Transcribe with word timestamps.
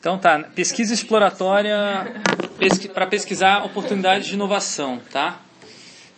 Então 0.00 0.16
tá, 0.18 0.38
pesquisa 0.54 0.94
exploratória 0.94 1.76
pesqui, 2.58 2.88
para 2.88 3.06
pesquisar 3.06 3.64
oportunidades 3.64 4.28
de 4.28 4.34
inovação, 4.34 5.00
tá? 5.10 5.40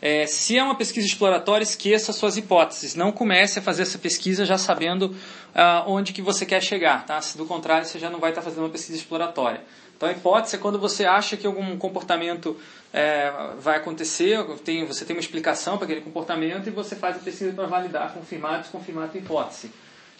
É, 0.03 0.26
se 0.26 0.56
é 0.56 0.62
uma 0.62 0.75
pesquisa 0.75 1.06
exploratória, 1.06 1.62
esqueça 1.62 2.12
suas 2.12 2.36
hipóteses. 2.36 2.94
Não 2.94 3.12
comece 3.12 3.58
a 3.58 3.62
fazer 3.62 3.82
essa 3.82 3.98
pesquisa 3.98 4.46
já 4.46 4.56
sabendo 4.56 5.14
ah, 5.54 5.84
onde 5.86 6.12
que 6.12 6.22
você 6.22 6.46
quer 6.46 6.62
chegar, 6.62 7.04
tá? 7.04 7.20
Se 7.20 7.36
do 7.36 7.44
contrário, 7.44 7.86
você 7.86 7.98
já 7.98 8.08
não 8.08 8.18
vai 8.18 8.30
estar 8.30 8.40
fazendo 8.40 8.61
uma 8.61 8.70
pesquisa 8.70 8.96
exploratória. 8.96 9.62
Então 9.96 10.08
a 10.08 10.12
hipótese 10.12 10.56
é 10.56 10.58
quando 10.58 10.78
você 10.78 11.04
acha 11.04 11.36
que 11.36 11.46
algum 11.46 11.76
comportamento 11.76 12.58
é, 12.92 13.30
vai 13.58 13.76
acontecer, 13.76 14.42
tem, 14.64 14.86
você 14.86 15.04
tem 15.04 15.14
uma 15.14 15.20
explicação 15.20 15.76
para 15.76 15.84
aquele 15.84 16.00
comportamento 16.00 16.66
e 16.66 16.70
você 16.70 16.96
faz 16.96 17.16
a 17.16 17.20
pesquisa 17.20 17.52
para 17.52 17.66
validar, 17.66 18.14
confirmar, 18.14 18.60
desconfirmar 18.60 19.10
a 19.14 19.18
hipótese. 19.18 19.70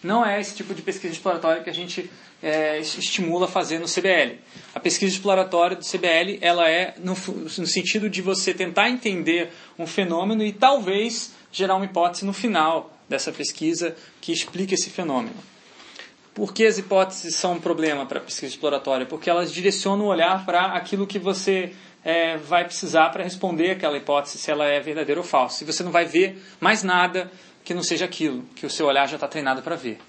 Não 0.03 0.25
é 0.25 0.39
esse 0.39 0.55
tipo 0.55 0.73
de 0.73 0.81
pesquisa 0.81 1.13
exploratória 1.13 1.61
que 1.61 1.69
a 1.69 1.73
gente 1.73 2.09
é, 2.41 2.79
estimula 2.79 3.47
fazer 3.47 3.79
no 3.79 3.85
CBL. 3.85 4.39
A 4.73 4.79
pesquisa 4.79 5.13
exploratória 5.13 5.77
do 5.77 5.85
CBL 5.85 6.39
ela 6.41 6.67
é 6.69 6.95
no, 6.97 7.13
no 7.13 7.67
sentido 7.67 8.09
de 8.09 8.21
você 8.21 8.53
tentar 8.53 8.89
entender 8.89 9.51
um 9.77 9.85
fenômeno 9.85 10.43
e 10.43 10.51
talvez 10.51 11.33
gerar 11.51 11.75
uma 11.75 11.85
hipótese 11.85 12.25
no 12.25 12.33
final 12.33 12.97
dessa 13.07 13.31
pesquisa 13.31 13.95
que 14.19 14.31
explique 14.31 14.73
esse 14.73 14.89
fenômeno. 14.89 15.35
Por 16.33 16.53
que 16.53 16.65
as 16.65 16.77
hipóteses 16.77 17.35
são 17.35 17.53
um 17.53 17.59
problema 17.59 18.05
para 18.05 18.19
a 18.19 18.23
pesquisa 18.23 18.53
exploratória? 18.53 19.05
Porque 19.05 19.29
elas 19.29 19.51
direcionam 19.51 20.05
o 20.05 20.07
olhar 20.07 20.45
para 20.45 20.67
aquilo 20.67 21.05
que 21.05 21.19
você 21.19 21.73
é, 22.03 22.37
vai 22.37 22.63
precisar 22.63 23.09
para 23.09 23.23
responder 23.23 23.71
aquela 23.71 23.97
hipótese, 23.97 24.37
se 24.37 24.49
ela 24.49 24.65
é 24.65 24.79
verdadeira 24.79 25.19
ou 25.19 25.27
falsa. 25.27 25.57
Se 25.57 25.65
você 25.65 25.83
não 25.83 25.91
vai 25.91 26.05
ver 26.05 26.41
mais 26.59 26.83
nada 26.83 27.29
que 27.63 27.73
não 27.73 27.83
seja 27.83 28.05
aquilo 28.05 28.43
que 28.55 28.65
o 28.65 28.69
seu 28.69 28.87
olhar 28.87 29.07
já 29.07 29.15
está 29.15 29.27
treinado 29.27 29.61
para 29.61 29.75
ver. 29.75 29.99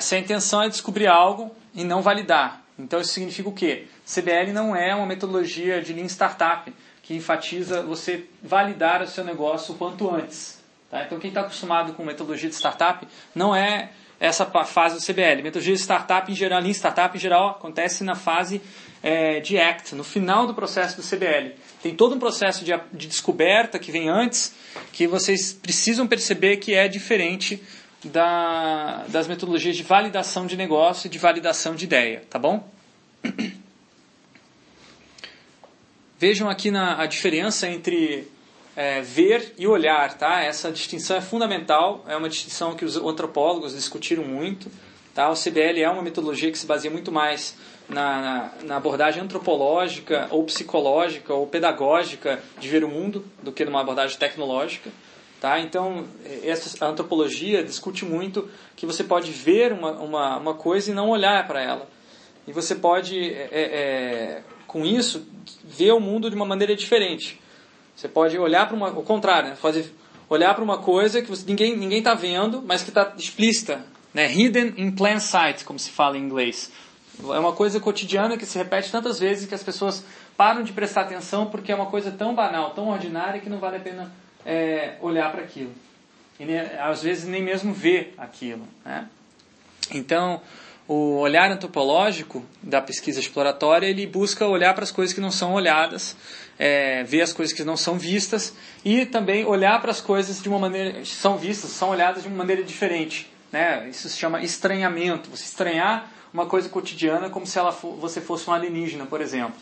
Se 0.00 0.14
a 0.14 0.18
intenção 0.18 0.62
é 0.62 0.68
descobrir 0.68 1.06
algo 1.06 1.54
e 1.74 1.84
não 1.84 2.02
validar. 2.02 2.62
Então 2.78 3.00
isso 3.00 3.12
significa 3.12 3.48
o 3.48 3.52
quê? 3.52 3.86
CBL 4.04 4.52
não 4.52 4.74
é 4.76 4.94
uma 4.94 5.06
metodologia 5.06 5.80
de 5.80 5.92
Lean 5.92 6.06
Startup 6.06 6.72
que 7.02 7.14
enfatiza 7.14 7.82
você 7.82 8.26
validar 8.42 9.00
o 9.00 9.06
seu 9.06 9.24
negócio 9.24 9.74
o 9.74 9.78
quanto 9.78 10.12
antes. 10.12 10.60
Tá? 10.90 11.04
Então 11.04 11.18
quem 11.18 11.28
está 11.28 11.42
acostumado 11.42 11.92
com 11.94 12.04
metodologia 12.04 12.48
de 12.48 12.54
startup 12.54 13.06
não 13.34 13.54
é 13.54 13.90
essa 14.18 14.46
fase 14.64 14.96
do 14.96 15.02
CBL. 15.04 15.42
Metodologia 15.42 15.74
de 15.74 15.80
startup 15.80 16.30
em 16.30 16.34
geral, 16.34 16.60
Lean 16.60 16.72
Startup 16.72 17.16
em 17.16 17.20
geral, 17.20 17.50
acontece 17.50 18.02
na 18.02 18.14
fase 18.14 18.60
é, 19.02 19.40
de 19.40 19.58
ACT, 19.58 19.94
no 19.94 20.04
final 20.04 20.46
do 20.46 20.54
processo 20.54 20.96
do 20.96 21.02
CBL. 21.02 21.52
Tem 21.82 21.94
todo 21.94 22.14
um 22.14 22.18
processo 22.18 22.64
de, 22.64 22.72
de 22.92 23.06
descoberta 23.06 23.78
que 23.78 23.92
vem 23.92 24.08
antes, 24.08 24.54
que 24.92 25.06
vocês 25.06 25.52
precisam 25.52 26.06
perceber 26.06 26.56
que 26.56 26.74
é 26.74 26.88
diferente 26.88 27.62
da, 28.04 29.04
das 29.08 29.26
metodologias 29.26 29.76
de 29.76 29.82
validação 29.82 30.46
de 30.46 30.56
negócio 30.56 31.06
e 31.06 31.10
de 31.10 31.18
validação 31.18 31.74
de 31.74 31.84
ideia, 31.84 32.22
tá 32.30 32.38
bom? 32.38 32.68
Vejam 36.18 36.48
aqui 36.48 36.70
na, 36.70 37.02
a 37.02 37.06
diferença 37.06 37.68
entre 37.68 38.26
é, 38.76 39.00
ver 39.00 39.54
e 39.56 39.66
olhar, 39.66 40.16
tá? 40.18 40.42
Essa 40.42 40.70
distinção 40.70 41.16
é 41.16 41.20
fundamental, 41.22 42.04
é 42.06 42.14
uma 42.14 42.28
distinção 42.28 42.74
que 42.74 42.84
os 42.84 42.96
antropólogos 42.96 43.74
discutiram 43.74 44.22
muito, 44.22 44.70
tá? 45.14 45.30
O 45.30 45.34
CBL 45.34 45.80
é 45.80 45.88
uma 45.88 46.02
metodologia 46.02 46.52
que 46.52 46.58
se 46.58 46.66
baseia 46.66 46.92
muito 46.92 47.10
mais 47.10 47.56
na, 47.88 48.20
na, 48.20 48.52
na, 48.64 48.76
abordagem 48.76 49.22
antropológica 49.22 50.28
ou 50.30 50.44
psicológica 50.44 51.32
ou 51.32 51.46
pedagógica 51.46 52.42
de 52.58 52.68
ver 52.68 52.84
o 52.84 52.88
mundo 52.88 53.24
do 53.42 53.50
que 53.50 53.64
numa 53.64 53.80
abordagem 53.80 54.18
tecnológica. 54.18 54.90
Tá? 55.40 55.60
Então, 55.60 56.06
essa, 56.42 56.84
a 56.84 56.88
antropologia 56.88 57.62
discute 57.62 58.04
muito 58.04 58.48
que 58.74 58.84
você 58.84 59.04
pode 59.04 59.30
ver 59.30 59.72
uma, 59.72 59.92
uma, 59.92 60.36
uma 60.38 60.54
coisa 60.54 60.90
e 60.90 60.94
não 60.94 61.10
olhar 61.10 61.46
para 61.46 61.62
ela. 61.62 61.88
E 62.46 62.52
você 62.52 62.74
pode, 62.74 63.18
é, 63.32 63.48
é, 63.52 64.42
com 64.66 64.84
isso, 64.84 65.26
ver 65.64 65.92
o 65.92 66.00
mundo 66.00 66.28
de 66.30 66.36
uma 66.36 66.46
maneira 66.46 66.74
diferente. 66.74 67.40
Você 67.96 68.08
pode 68.08 68.38
olhar 68.38 68.66
para 68.66 68.76
uma. 68.76 68.88
O 68.90 69.02
contrário, 69.02 69.50
né? 69.50 69.56
pode 69.60 69.90
olhar 70.28 70.54
para 70.54 70.62
uma 70.62 70.78
coisa 70.78 71.22
que 71.22 71.28
você, 71.28 71.44
ninguém 71.46 71.76
ninguém 71.76 71.98
está 71.98 72.14
vendo, 72.14 72.62
mas 72.62 72.82
que 72.82 72.90
está 72.90 73.14
explícita. 73.16 73.82
Né? 74.12 74.30
Hidden 74.30 74.74
in 74.76 74.92
plain 74.92 75.18
sight, 75.18 75.64
como 75.64 75.78
se 75.78 75.90
fala 75.90 76.16
em 76.16 76.22
inglês. 76.22 76.70
É 77.18 77.38
uma 77.38 77.52
coisa 77.52 77.80
cotidiana 77.80 78.36
que 78.36 78.44
se 78.44 78.58
repete 78.58 78.92
tantas 78.92 79.18
vezes 79.18 79.48
que 79.48 79.54
as 79.54 79.62
pessoas 79.62 80.04
param 80.36 80.62
de 80.62 80.72
prestar 80.72 81.02
atenção 81.02 81.46
porque 81.46 81.72
é 81.72 81.74
uma 81.74 81.86
coisa 81.86 82.10
tão 82.10 82.34
banal, 82.34 82.70
tão 82.70 82.88
ordinária 82.88 83.40
que 83.40 83.48
não 83.48 83.58
vale 83.58 83.76
a 83.78 83.80
pena 83.80 84.12
é, 84.44 84.96
olhar 85.00 85.32
para 85.32 85.42
aquilo. 85.42 85.72
E 86.38 86.44
às 86.78 87.02
vezes 87.02 87.26
nem 87.26 87.42
mesmo 87.42 87.72
ver 87.72 88.14
aquilo. 88.18 88.68
Né? 88.84 89.08
Então, 89.90 90.42
o 90.88 91.18
olhar 91.18 91.50
antropológico 91.50 92.44
da 92.62 92.80
pesquisa 92.80 93.18
exploratória 93.18 93.86
ele 93.86 94.06
busca 94.06 94.46
olhar 94.46 94.74
para 94.74 94.84
as 94.84 94.92
coisas 94.92 95.12
que 95.12 95.20
não 95.20 95.30
são 95.30 95.54
olhadas, 95.54 96.16
é, 96.58 97.02
ver 97.04 97.22
as 97.22 97.32
coisas 97.32 97.52
que 97.52 97.64
não 97.64 97.76
são 97.76 97.98
vistas 97.98 98.54
e 98.84 99.04
também 99.04 99.44
olhar 99.44 99.80
para 99.80 99.90
as 99.90 100.00
coisas 100.00 100.40
de 100.40 100.48
uma 100.48 100.58
maneira 100.58 101.04
são 101.04 101.36
vistas, 101.36 101.70
são 101.70 101.90
olhadas 101.90 102.22
de 102.22 102.28
uma 102.28 102.38
maneira 102.38 102.62
diferente. 102.62 103.30
Né? 103.50 103.88
Isso 103.88 104.08
se 104.08 104.16
chama 104.16 104.42
estranhamento. 104.42 105.30
Você 105.30 105.44
estranhar 105.44 106.10
uma 106.32 106.46
coisa 106.46 106.68
cotidiana 106.68 107.30
como 107.30 107.46
se 107.46 107.58
ela 107.58 107.72
for, 107.72 107.96
você 107.96 108.20
fosse 108.20 108.48
um 108.48 108.52
alienígena, 108.52 109.06
por 109.06 109.20
exemplo. 109.20 109.56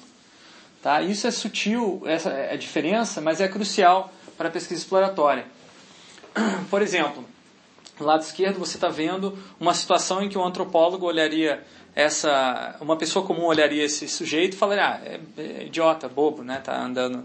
Tá? 0.83 1.01
Isso 1.01 1.27
é 1.27 1.31
sutil, 1.31 2.03
essa 2.05 2.29
é 2.29 2.53
a 2.53 2.57
diferença, 2.57 3.21
mas 3.21 3.41
é 3.41 3.49
crucial 3.49 4.13
para 4.37 4.49
a 4.49 4.53
pesquisa 4.53 4.81
exploratória. 4.81 5.47
Por 6.69 6.83
exemplo, 6.83 7.25
do 7.99 8.05
lado 8.05 8.23
esquerdo 8.23 8.59
você 8.59 8.77
está 8.77 8.89
vendo 8.89 9.39
uma 9.59 9.75
situação 9.75 10.23
em 10.23 10.29
que 10.29 10.37
um 10.37 10.45
antropólogo 10.45 11.07
olharia 11.07 11.63
essa, 11.95 12.77
uma 12.81 12.97
pessoa 12.97 13.25
comum 13.25 13.45
olharia 13.45 13.85
esse 13.85 14.09
sujeito 14.09 14.55
e 14.55 14.57
falaria, 14.57 14.85
ah, 14.85 15.01
é, 15.05 15.21
é 15.39 15.65
idiota, 15.67 16.09
bobo, 16.09 16.43
né? 16.43 16.61
Tá 16.63 16.77
andando 16.77 17.25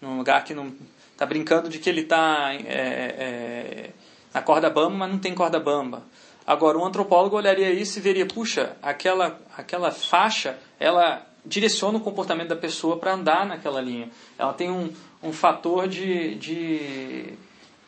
num 0.00 0.16
lugar 0.16 0.44
que 0.44 0.54
não, 0.54 0.72
tá 1.16 1.26
brincando 1.26 1.68
de 1.68 1.78
que 1.78 1.90
ele 1.90 2.02
está 2.02 2.54
é, 2.54 2.60
é, 2.66 3.90
na 4.32 4.40
corda 4.40 4.70
bamba, 4.70 4.96
mas 4.96 5.10
não 5.10 5.18
tem 5.18 5.34
corda 5.34 5.58
bamba. 5.58 6.02
Agora, 6.46 6.78
um 6.78 6.84
antropólogo 6.84 7.36
olharia 7.36 7.70
isso 7.72 7.98
e 7.98 8.02
veria, 8.02 8.26
puxa, 8.26 8.76
aquela, 8.82 9.40
aquela 9.56 9.90
faixa, 9.90 10.58
ela 10.78 11.26
direciona 11.44 11.98
o 11.98 12.00
comportamento 12.00 12.48
da 12.48 12.56
pessoa 12.56 12.98
para 12.98 13.14
andar 13.14 13.46
naquela 13.46 13.80
linha. 13.80 14.10
Ela 14.38 14.52
tem 14.52 14.70
um, 14.70 14.92
um 15.22 15.32
fator 15.32 15.88
de, 15.88 16.34
de 16.36 17.34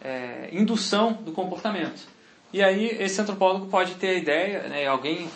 é, 0.03 0.49
indução 0.53 1.13
do 1.13 1.33
comportamento. 1.33 2.16
E 2.57 2.63
aí 2.63 2.97
esse 3.01 3.21
antropólogo 3.21 3.67
pode 3.67 3.97
ter 3.97 4.09
a 4.09 4.15
ideia, 4.15 4.63
né, 4.63 4.87
alguém 4.87 5.29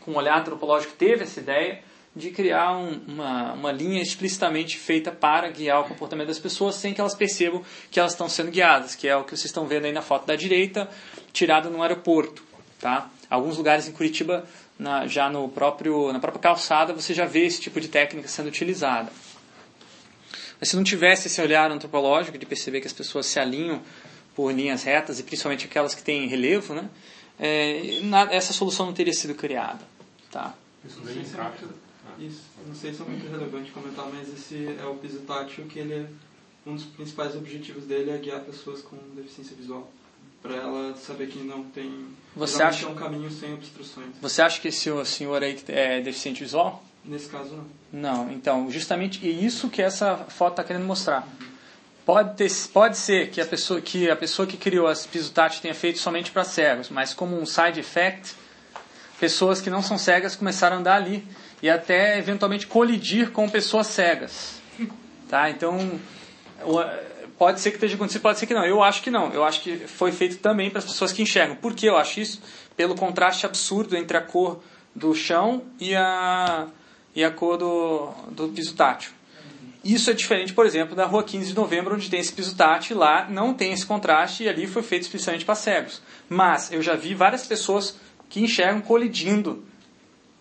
com 0.00 0.12
um 0.12 0.16
olhar 0.16 0.40
antropológico 0.40 0.94
teve 0.94 1.24
essa 1.24 1.38
ideia 1.38 1.80
de 2.16 2.30
criar 2.30 2.78
um, 2.78 2.98
uma, 3.08 3.52
uma 3.52 3.70
linha 3.70 4.00
explicitamente 4.00 4.78
feita 4.78 5.12
para 5.12 5.50
guiar 5.50 5.82
o 5.82 5.84
comportamento 5.84 6.28
das 6.28 6.38
pessoas 6.38 6.76
sem 6.76 6.94
que 6.94 7.00
elas 7.02 7.14
percebam 7.14 7.62
que 7.90 8.00
elas 8.00 8.12
estão 8.12 8.26
sendo 8.26 8.50
guiadas, 8.50 8.94
que 8.94 9.06
é 9.06 9.14
o 9.14 9.22
que 9.22 9.32
vocês 9.32 9.44
estão 9.44 9.66
vendo 9.66 9.84
aí 9.84 9.92
na 9.92 10.00
foto 10.00 10.24
da 10.24 10.34
direita, 10.34 10.88
tirada 11.30 11.68
no 11.68 11.82
aeroporto. 11.82 12.42
Tá? 12.80 13.10
Alguns 13.28 13.58
lugares 13.58 13.86
em 13.86 13.92
Curitiba, 13.92 14.42
na, 14.78 15.06
já 15.06 15.28
no 15.28 15.50
próprio, 15.50 16.10
na 16.10 16.20
própria 16.20 16.40
calçada, 16.40 16.94
você 16.94 17.12
já 17.12 17.26
vê 17.26 17.44
esse 17.44 17.60
tipo 17.60 17.82
de 17.82 17.88
técnica 17.88 18.28
sendo 18.28 18.46
utilizada. 18.46 19.12
Mas 20.58 20.70
se 20.70 20.76
não 20.76 20.82
tivesse 20.82 21.26
esse 21.26 21.38
olhar 21.38 21.70
antropológico 21.70 22.38
de 22.38 22.46
perceber 22.46 22.80
que 22.80 22.86
as 22.86 22.94
pessoas 22.94 23.26
se 23.26 23.38
alinham 23.38 23.82
por 24.34 24.52
linhas 24.52 24.82
retas, 24.82 25.18
e 25.18 25.22
principalmente 25.22 25.66
aquelas 25.66 25.94
que 25.94 26.02
têm 26.02 26.26
relevo, 26.26 26.74
né, 26.74 26.88
é, 27.38 28.00
essa 28.30 28.52
solução 28.52 28.86
não 28.86 28.92
teria 28.92 29.12
sido 29.12 29.34
criada. 29.34 29.80
Tá? 30.30 30.54
Isso 30.84 30.98
não 30.98 31.06
sei, 31.06 31.24
se 31.24 31.36
é, 31.36 32.24
isso, 32.24 32.42
não 32.66 32.74
sei 32.74 32.94
se 32.94 33.02
é 33.02 33.04
muito 33.04 33.30
relevante 33.30 33.70
comentar, 33.70 34.06
mas 34.12 34.28
esse 34.28 34.76
é 34.80 34.84
o 34.86 34.94
piso 34.94 35.20
tátil 35.20 35.66
que 35.66 35.78
ele 35.78 35.94
é, 35.94 36.06
um 36.66 36.74
dos 36.74 36.84
principais 36.84 37.34
objetivos 37.34 37.84
dele 37.84 38.10
é 38.10 38.18
guiar 38.18 38.40
pessoas 38.40 38.82
com 38.82 38.96
deficiência 39.14 39.56
visual 39.56 39.90
para 40.40 40.56
ela 40.56 40.96
saber 40.96 41.28
que 41.28 41.38
não 41.38 41.64
tem 41.64 42.06
você 42.34 42.62
acha 42.62 42.86
é 42.86 42.88
um 42.88 42.94
caminho 42.94 43.30
sem 43.30 43.52
obstruções. 43.54 44.08
Você 44.20 44.42
acha 44.42 44.60
que 44.60 44.68
esse 44.68 44.90
senhor 45.04 45.42
aí 45.42 45.58
é 45.68 46.00
deficiente 46.00 46.42
visual? 46.42 46.82
Nesse 47.04 47.28
caso 47.28 47.56
não. 47.92 48.24
Não, 48.26 48.32
então 48.32 48.70
justamente 48.70 49.26
isso 49.28 49.68
que 49.68 49.82
essa 49.82 50.16
foto 50.16 50.54
está 50.54 50.64
querendo 50.64 50.84
mostrar. 50.84 51.28
Pode, 52.12 52.36
ter, 52.36 52.52
pode 52.74 52.98
ser 52.98 53.30
que 53.30 53.40
a 53.40 53.46
pessoa 53.46 53.80
que 53.80 54.10
a 54.10 54.14
pessoa 54.14 54.46
que 54.46 54.58
criou 54.58 54.86
as 54.86 55.06
piso 55.06 55.32
tenha 55.62 55.74
feito 55.74 55.98
somente 55.98 56.30
para 56.30 56.44
cegos, 56.44 56.90
mas 56.90 57.14
como 57.14 57.40
um 57.40 57.46
side 57.46 57.80
effect, 57.80 58.34
pessoas 59.18 59.62
que 59.62 59.70
não 59.70 59.82
são 59.82 59.96
cegas 59.96 60.36
começaram 60.36 60.76
a 60.76 60.80
andar 60.80 60.96
ali 60.96 61.26
e 61.62 61.70
até 61.70 62.18
eventualmente 62.18 62.66
colidir 62.66 63.30
com 63.30 63.48
pessoas 63.48 63.86
cegas, 63.86 64.60
tá? 65.26 65.48
Então 65.48 65.98
pode 67.38 67.60
ser 67.60 67.70
que 67.70 67.76
esteja 67.76 67.94
acontecendo, 67.94 68.20
pode 68.20 68.38
ser 68.38 68.46
que 68.46 68.52
não. 68.52 68.66
Eu 68.66 68.82
acho 68.82 69.00
que 69.00 69.10
não. 69.10 69.32
Eu 69.32 69.42
acho 69.42 69.62
que 69.62 69.78
foi 69.78 70.12
feito 70.12 70.36
também 70.36 70.68
para 70.68 70.80
as 70.80 70.84
pessoas 70.84 71.14
que 71.14 71.22
enxergam. 71.22 71.56
Por 71.56 71.72
que 71.72 71.86
eu 71.86 71.96
acho 71.96 72.20
isso? 72.20 72.42
Pelo 72.76 72.94
contraste 72.94 73.46
absurdo 73.46 73.96
entre 73.96 74.18
a 74.18 74.20
cor 74.20 74.62
do 74.94 75.14
chão 75.14 75.62
e 75.80 75.96
a, 75.96 76.66
e 77.16 77.24
a 77.24 77.30
cor 77.30 77.56
do, 77.56 78.10
do 78.32 78.48
piso 78.48 78.74
tátil. 78.74 79.12
Isso 79.84 80.10
é 80.10 80.12
diferente, 80.12 80.52
por 80.52 80.64
exemplo, 80.64 80.94
da 80.94 81.04
rua 81.06 81.24
15 81.24 81.48
de 81.48 81.54
novembro, 81.54 81.94
onde 81.94 82.08
tem 82.08 82.20
esse 82.20 82.32
piso 82.32 82.54
tátil, 82.54 82.96
lá 82.96 83.28
não 83.28 83.52
tem 83.52 83.72
esse 83.72 83.84
contraste 83.84 84.44
e 84.44 84.48
ali 84.48 84.66
foi 84.66 84.82
feito 84.82 85.02
especialmente 85.02 85.44
para 85.44 85.56
cegos. 85.56 86.00
Mas 86.28 86.72
eu 86.72 86.80
já 86.80 86.94
vi 86.94 87.14
várias 87.14 87.46
pessoas 87.46 87.98
que 88.28 88.40
enxergam 88.40 88.80
colidindo 88.80 89.64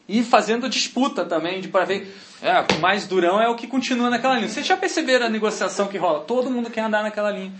e 0.07 0.23
fazendo 0.23 0.69
disputa 0.69 1.25
também 1.25 1.59
de 1.59 1.69
para 1.69 1.85
ver 1.85 2.15
é, 2.41 2.75
o 2.75 2.79
mais 2.79 3.07
durão 3.07 3.41
é 3.41 3.47
o 3.47 3.55
que 3.55 3.65
continua 3.65 4.09
naquela 4.09 4.35
linha. 4.35 4.47
Vocês 4.47 4.65
já 4.65 4.77
perceberam 4.77 5.25
a 5.25 5.29
negociação 5.29 5.87
que 5.87 5.97
rola? 5.97 6.21
Todo 6.21 6.49
mundo 6.49 6.69
quer 6.69 6.81
andar 6.81 7.01
naquela 7.01 7.31
linha 7.31 7.51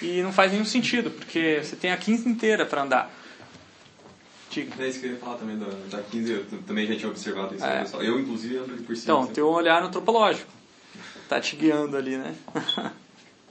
e 0.00 0.22
não 0.22 0.32
faz 0.32 0.52
nenhum 0.52 0.64
sentido 0.64 1.10
porque 1.10 1.60
você 1.62 1.74
tem 1.74 1.90
a 1.90 1.96
15 1.96 2.28
inteira 2.28 2.64
para 2.66 2.82
andar. 2.82 3.10
Diga. 4.50 4.84
É 4.84 4.88
isso 4.88 5.00
que 5.00 5.06
eu 5.06 5.12
ia 5.12 5.18
falar 5.18 5.36
também 5.36 5.58
da, 5.58 5.66
da 5.90 6.02
15, 6.02 6.32
eu 6.32 6.44
também 6.66 6.86
já 6.86 6.94
tinha 6.94 7.08
observado 7.08 7.54
isso, 7.54 7.64
é. 7.64 7.80
pessoal. 7.80 8.02
Eu, 8.02 8.20
inclusive, 8.20 8.56
ando 8.56 8.72
por 8.84 8.96
cima. 8.96 9.20
Então, 9.20 9.26
teu 9.26 9.48
olhar 9.48 9.82
antropológico. 9.82 10.50
Tá 11.28 11.40
te 11.40 11.56
guiando 11.56 11.96
ali, 11.96 12.16
né? 12.16 12.36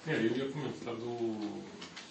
é, 0.08 0.16
eu 0.16 0.38
ia 0.38 0.50
comentar 0.50 0.94
do. 0.96 1.62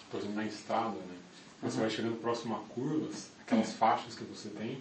Por 0.09 0.19
exemplo, 0.19 0.35
na 0.35 0.45
estrada, 0.45 0.95
né? 0.95 1.17
Você 1.61 1.75
uhum. 1.75 1.81
vai 1.81 1.89
chegando 1.89 2.21
próximo 2.21 2.55
a 2.55 2.59
curvas, 2.73 3.29
aquelas 3.41 3.69
uhum. 3.69 3.73
faixas 3.75 4.15
que 4.15 4.23
você 4.25 4.49
tem, 4.49 4.79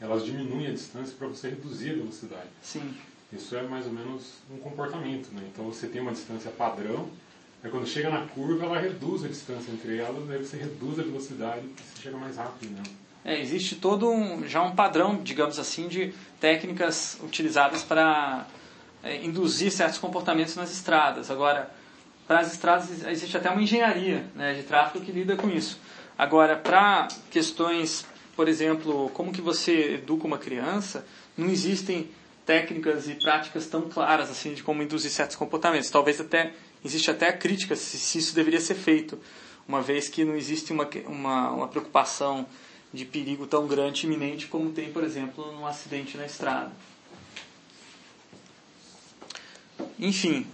elas 0.00 0.24
diminuem 0.24 0.68
a 0.68 0.70
distância 0.70 1.14
para 1.18 1.28
você 1.28 1.50
reduzir 1.50 1.90
a 1.90 1.94
velocidade. 1.94 2.48
Sim. 2.62 2.94
Isso 3.32 3.56
é 3.56 3.62
mais 3.62 3.86
ou 3.86 3.92
menos 3.92 4.34
um 4.50 4.58
comportamento, 4.58 5.32
né? 5.32 5.42
Então 5.52 5.64
você 5.64 5.88
tem 5.88 6.00
uma 6.00 6.12
distância 6.12 6.50
padrão, 6.50 7.08
aí 7.62 7.70
quando 7.70 7.86
chega 7.86 8.08
na 8.10 8.26
curva 8.26 8.66
ela 8.66 8.78
reduz 8.78 9.24
a 9.24 9.28
distância 9.28 9.72
entre 9.72 9.96
elas, 9.96 10.30
aí 10.30 10.38
você 10.38 10.56
reduz 10.56 10.98
a 11.00 11.02
velocidade 11.02 11.66
e 11.66 11.82
você 11.82 12.02
chega 12.02 12.16
mais 12.16 12.36
rápido, 12.36 12.70
né? 12.70 12.82
É, 13.24 13.40
existe 13.40 13.76
todo 13.76 14.10
um, 14.10 14.46
já 14.46 14.62
um 14.62 14.74
padrão, 14.76 15.20
digamos 15.22 15.58
assim, 15.58 15.88
de 15.88 16.12
técnicas 16.38 17.18
utilizadas 17.22 17.82
para 17.82 18.46
é, 19.04 19.24
induzir 19.24 19.70
certos 19.70 19.98
comportamentos 19.98 20.56
nas 20.56 20.72
estradas. 20.72 21.30
Agora, 21.30 21.70
para 22.26 22.40
as 22.40 22.52
estradas 22.52 23.06
existe 23.06 23.36
até 23.36 23.50
uma 23.50 23.62
engenharia 23.62 24.24
né, 24.34 24.54
de 24.54 24.62
tráfego 24.62 25.04
que 25.04 25.12
lida 25.12 25.36
com 25.36 25.48
isso. 25.50 25.78
Agora, 26.16 26.56
para 26.56 27.08
questões, 27.30 28.06
por 28.34 28.48
exemplo, 28.48 29.10
como 29.10 29.32
que 29.32 29.42
você 29.42 29.94
educa 29.94 30.26
uma 30.26 30.38
criança, 30.38 31.04
não 31.36 31.48
existem 31.48 32.08
técnicas 32.46 33.08
e 33.08 33.14
práticas 33.14 33.66
tão 33.66 33.82
claras 33.88 34.30
assim 34.30 34.54
de 34.54 34.62
como 34.62 34.82
induzir 34.82 35.10
certos 35.10 35.36
comportamentos. 35.36 35.90
Talvez 35.90 36.20
até 36.20 36.52
existe 36.84 37.10
até 37.10 37.32
crítica 37.32 37.74
se, 37.76 37.98
se 37.98 38.18
isso 38.18 38.34
deveria 38.34 38.60
ser 38.60 38.74
feito, 38.74 39.18
uma 39.66 39.80
vez 39.80 40.08
que 40.08 40.24
não 40.24 40.36
existe 40.36 40.72
uma, 40.72 40.88
uma, 41.06 41.50
uma 41.50 41.68
preocupação 41.68 42.46
de 42.92 43.04
perigo 43.04 43.46
tão 43.46 43.66
grande 43.66 44.06
iminente 44.06 44.46
como 44.46 44.70
tem, 44.70 44.92
por 44.92 45.02
exemplo, 45.02 45.52
num 45.52 45.66
acidente 45.66 46.16
na 46.16 46.26
estrada. 46.26 46.70
Enfim, 49.98 50.46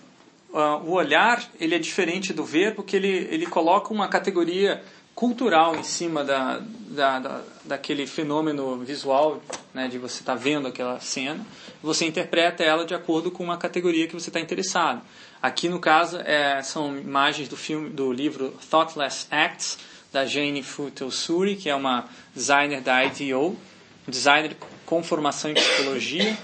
uh, 0.50 0.82
o 0.84 0.92
olhar 0.92 1.42
ele 1.58 1.74
é 1.74 1.78
diferente 1.78 2.32
do 2.32 2.44
ver 2.44 2.74
porque 2.74 2.96
ele, 2.96 3.28
ele 3.30 3.46
coloca 3.46 3.92
uma 3.92 4.08
categoria 4.08 4.82
cultural 5.14 5.76
em 5.76 5.82
cima 5.82 6.24
da, 6.24 6.60
da, 6.88 7.18
da 7.18 7.42
daquele 7.70 8.06
fenômeno 8.06 8.78
visual, 8.78 9.40
né, 9.72 9.86
de 9.86 9.96
você 9.96 10.20
estar 10.20 10.34
tá 10.34 10.38
vendo 10.38 10.66
aquela 10.66 10.98
cena, 10.98 11.46
você 11.80 12.04
interpreta 12.04 12.64
ela 12.64 12.84
de 12.84 12.94
acordo 12.94 13.30
com 13.30 13.44
uma 13.44 13.56
categoria 13.56 14.08
que 14.08 14.14
você 14.14 14.28
está 14.28 14.40
interessado. 14.40 15.00
Aqui 15.40 15.68
no 15.68 15.78
caso 15.78 16.18
é, 16.18 16.60
são 16.62 16.98
imagens 16.98 17.48
do 17.48 17.56
filme, 17.56 17.88
do 17.88 18.12
livro 18.12 18.52
Thoughtless 18.68 19.26
Acts, 19.30 19.78
da 20.12 20.26
Jane 20.26 20.62
Futel-Suri, 20.62 21.54
que 21.54 21.70
é 21.70 21.74
uma 21.74 22.06
designer 22.34 22.80
da 22.80 23.04
ITO, 23.04 23.56
designer 24.08 24.56
com 24.84 25.02
formação 25.02 25.52
em 25.52 25.54
psicologia. 25.54 26.36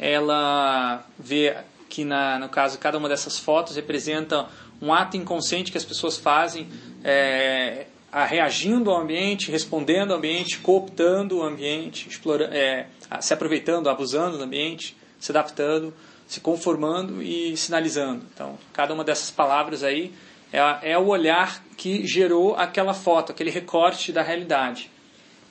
Ela 0.00 1.04
vê 1.18 1.56
que, 1.88 2.04
na, 2.04 2.38
no 2.38 2.48
caso, 2.48 2.78
cada 2.78 2.98
uma 2.98 3.08
dessas 3.08 3.38
fotos 3.38 3.76
representa 3.76 4.46
um 4.80 4.92
ato 4.92 5.16
inconsciente 5.16 5.72
que 5.72 5.78
as 5.78 5.84
pessoas 5.84 6.16
fazem 6.16 6.68
é, 7.02 7.86
a, 8.12 8.24
reagindo 8.24 8.90
ao 8.90 9.00
ambiente, 9.00 9.50
respondendo 9.50 10.12
ao 10.12 10.18
ambiente, 10.18 10.58
cooptando 10.58 11.38
o 11.38 11.42
ambiente, 11.42 12.08
explorando, 12.08 12.54
é, 12.54 12.86
se 13.20 13.32
aproveitando, 13.32 13.88
abusando 13.88 14.38
do 14.38 14.44
ambiente, 14.44 14.96
se 15.18 15.32
adaptando, 15.32 15.92
se 16.26 16.40
conformando 16.40 17.22
e 17.22 17.56
sinalizando. 17.56 18.24
Então, 18.32 18.58
cada 18.72 18.92
uma 18.92 19.02
dessas 19.02 19.30
palavras 19.30 19.82
aí 19.82 20.12
é, 20.52 20.92
é 20.92 20.98
o 20.98 21.06
olhar 21.06 21.62
que 21.76 22.06
gerou 22.06 22.54
aquela 22.56 22.94
foto, 22.94 23.32
aquele 23.32 23.50
recorte 23.50 24.12
da 24.12 24.22
realidade. 24.22 24.90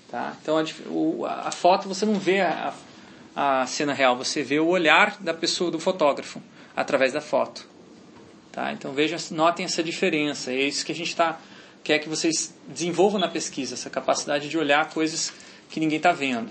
Tá? 0.09 0.33
Então 0.41 0.57
a, 0.57 1.47
a, 1.49 1.51
foto 1.51 1.87
você 1.87 2.05
não 2.05 2.13
vê 2.13 2.39
a, 2.39 2.73
a 3.37 3.65
cena 3.67 3.93
real, 3.93 4.17
você 4.17 4.41
vê 4.41 4.59
o 4.59 4.67
olhar 4.67 5.17
da 5.19 5.33
pessoa, 5.33 5.69
do 5.69 5.79
fotógrafo, 5.79 6.41
através 6.75 7.13
da 7.13 7.21
foto. 7.21 7.67
Tá? 8.51 8.73
Então 8.73 8.91
vejam, 8.93 9.19
notem 9.31 9.65
essa 9.65 9.83
diferença. 9.83 10.51
É 10.51 10.61
isso 10.63 10.83
que 10.83 10.91
a 10.91 10.95
gente 10.95 11.15
tá, 11.15 11.39
quer 11.83 11.99
que 11.99 12.09
vocês 12.09 12.53
desenvolvam 12.67 13.19
na 13.19 13.27
pesquisa, 13.27 13.75
essa 13.75 13.89
capacidade 13.89 14.49
de 14.49 14.57
olhar 14.57 14.89
coisas 14.89 15.31
que 15.69 15.79
ninguém 15.79 15.97
está 15.97 16.11
vendo. 16.11 16.49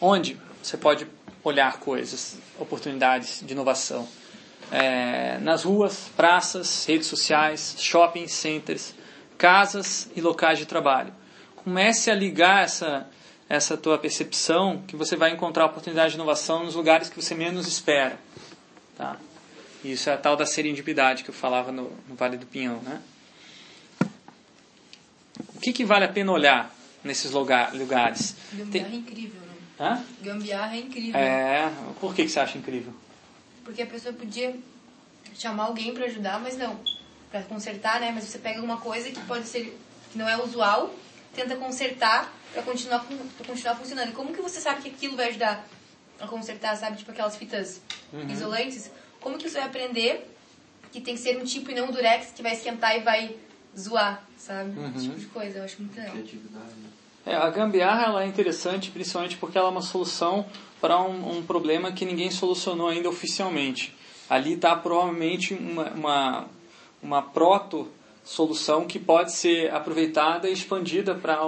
Onde 0.00 0.38
você 0.62 0.76
pode 0.76 1.06
olhar 1.42 1.78
coisas, 1.80 2.38
oportunidades 2.58 3.40
de 3.44 3.52
inovação? 3.52 4.06
é, 4.72 5.38
nas 5.38 5.64
ruas, 5.64 6.10
praças, 6.16 6.86
redes 6.86 7.06
sociais, 7.06 7.76
shopping 7.78 8.26
centers, 8.26 8.94
casas 9.36 10.10
e 10.16 10.20
locais 10.20 10.58
de 10.58 10.64
trabalho. 10.64 11.12
Comece 11.56 12.10
a 12.10 12.14
ligar 12.14 12.64
essa, 12.64 13.06
essa 13.52 13.76
tua 13.76 13.98
percepção 13.98 14.82
que 14.88 14.96
você 14.96 15.14
vai 15.14 15.30
encontrar 15.30 15.66
oportunidade 15.66 16.12
de 16.12 16.14
inovação 16.14 16.64
nos 16.64 16.74
lugares 16.74 17.10
que 17.10 17.20
você 17.20 17.34
menos 17.34 17.68
espera. 17.68 18.18
Tá? 18.96 19.18
Isso 19.84 20.08
é 20.08 20.14
a 20.14 20.16
tal 20.16 20.34
da 20.36 20.46
serendipidade 20.46 21.22
que 21.22 21.28
eu 21.28 21.34
falava 21.34 21.70
no, 21.70 21.92
no 22.08 22.14
Vale 22.14 22.38
do 22.38 22.46
Pinhão. 22.46 22.80
Né? 22.80 23.02
O 25.54 25.60
que, 25.60 25.70
que 25.70 25.84
vale 25.84 26.06
a 26.06 26.08
pena 26.08 26.32
olhar 26.32 26.74
nesses 27.04 27.32
lugar, 27.32 27.74
lugares? 27.74 28.34
Gambiarra 28.54 28.70
Tem... 28.70 28.84
é 28.84 28.98
incrível, 28.98 29.40
né? 29.42 29.54
Hã? 29.78 30.04
Gambiarra 30.22 30.74
é 30.74 30.80
incrível. 30.80 31.20
É, 31.20 31.70
por 32.00 32.14
que, 32.14 32.22
que 32.22 32.30
você 32.30 32.40
acha 32.40 32.56
incrível? 32.56 32.94
Porque 33.66 33.82
a 33.82 33.86
pessoa 33.86 34.14
podia 34.14 34.56
chamar 35.34 35.64
alguém 35.64 35.92
para 35.92 36.06
ajudar, 36.06 36.40
mas 36.40 36.56
não. 36.56 36.80
Para 37.30 37.42
consertar, 37.42 38.00
né? 38.00 38.12
Mas 38.14 38.24
você 38.24 38.38
pega 38.38 38.60
alguma 38.60 38.78
coisa 38.78 39.10
que 39.10 39.20
pode 39.26 39.46
ser 39.46 39.78
que 40.10 40.16
não 40.16 40.26
é 40.26 40.42
usual, 40.42 40.94
tenta 41.34 41.54
consertar 41.56 42.32
para 42.52 42.62
continuar 42.62 43.04
pra 43.36 43.46
continuar 43.46 43.76
funcionando. 43.76 44.10
E 44.10 44.12
como 44.12 44.32
que 44.32 44.40
você 44.40 44.60
sabe 44.60 44.82
que 44.82 44.88
aquilo 44.88 45.16
vai 45.16 45.28
ajudar 45.28 45.66
a 46.20 46.26
consertar, 46.26 46.76
sabe? 46.76 46.96
Tipo 46.96 47.10
aquelas 47.10 47.36
fitas 47.36 47.80
uhum. 48.12 48.28
isolantes. 48.30 48.90
Como 49.20 49.38
que 49.38 49.48
você 49.48 49.58
vai 49.58 49.68
aprender 49.68 50.28
que 50.92 51.00
tem 51.00 51.14
que 51.14 51.20
ser 51.20 51.38
um 51.38 51.44
tipo 51.44 51.70
e 51.70 51.74
não 51.74 51.86
um 51.86 51.90
durex 51.90 52.32
que 52.34 52.42
vai 52.42 52.52
esquentar 52.52 52.96
e 52.96 53.00
vai 53.00 53.36
zoar, 53.78 54.22
sabe? 54.36 54.78
Uhum. 54.78 54.92
Esse 54.94 55.04
tipo 55.08 55.18
de 55.18 55.26
coisa, 55.26 55.58
eu 55.58 55.64
acho 55.64 55.80
muito 55.80 55.96
legal. 55.96 56.14
É, 57.24 57.34
a 57.34 57.48
gambiarra 57.50 58.04
ela 58.04 58.24
é 58.24 58.26
interessante 58.26 58.90
principalmente 58.90 59.36
porque 59.36 59.56
ela 59.56 59.68
é 59.68 59.70
uma 59.70 59.82
solução 59.82 60.44
para 60.80 61.00
um, 61.00 61.38
um 61.38 61.42
problema 61.42 61.92
que 61.92 62.04
ninguém 62.04 62.30
solucionou 62.30 62.88
ainda 62.88 63.08
oficialmente. 63.08 63.94
Ali 64.28 64.54
está 64.54 64.74
provavelmente 64.74 65.54
uma, 65.54 65.90
uma, 65.90 66.48
uma 67.02 67.22
proto-solução 67.22 68.86
que 68.86 68.98
pode 68.98 69.32
ser 69.32 69.72
aproveitada 69.72 70.48
e 70.48 70.52
expandida 70.52 71.14
para 71.14 71.44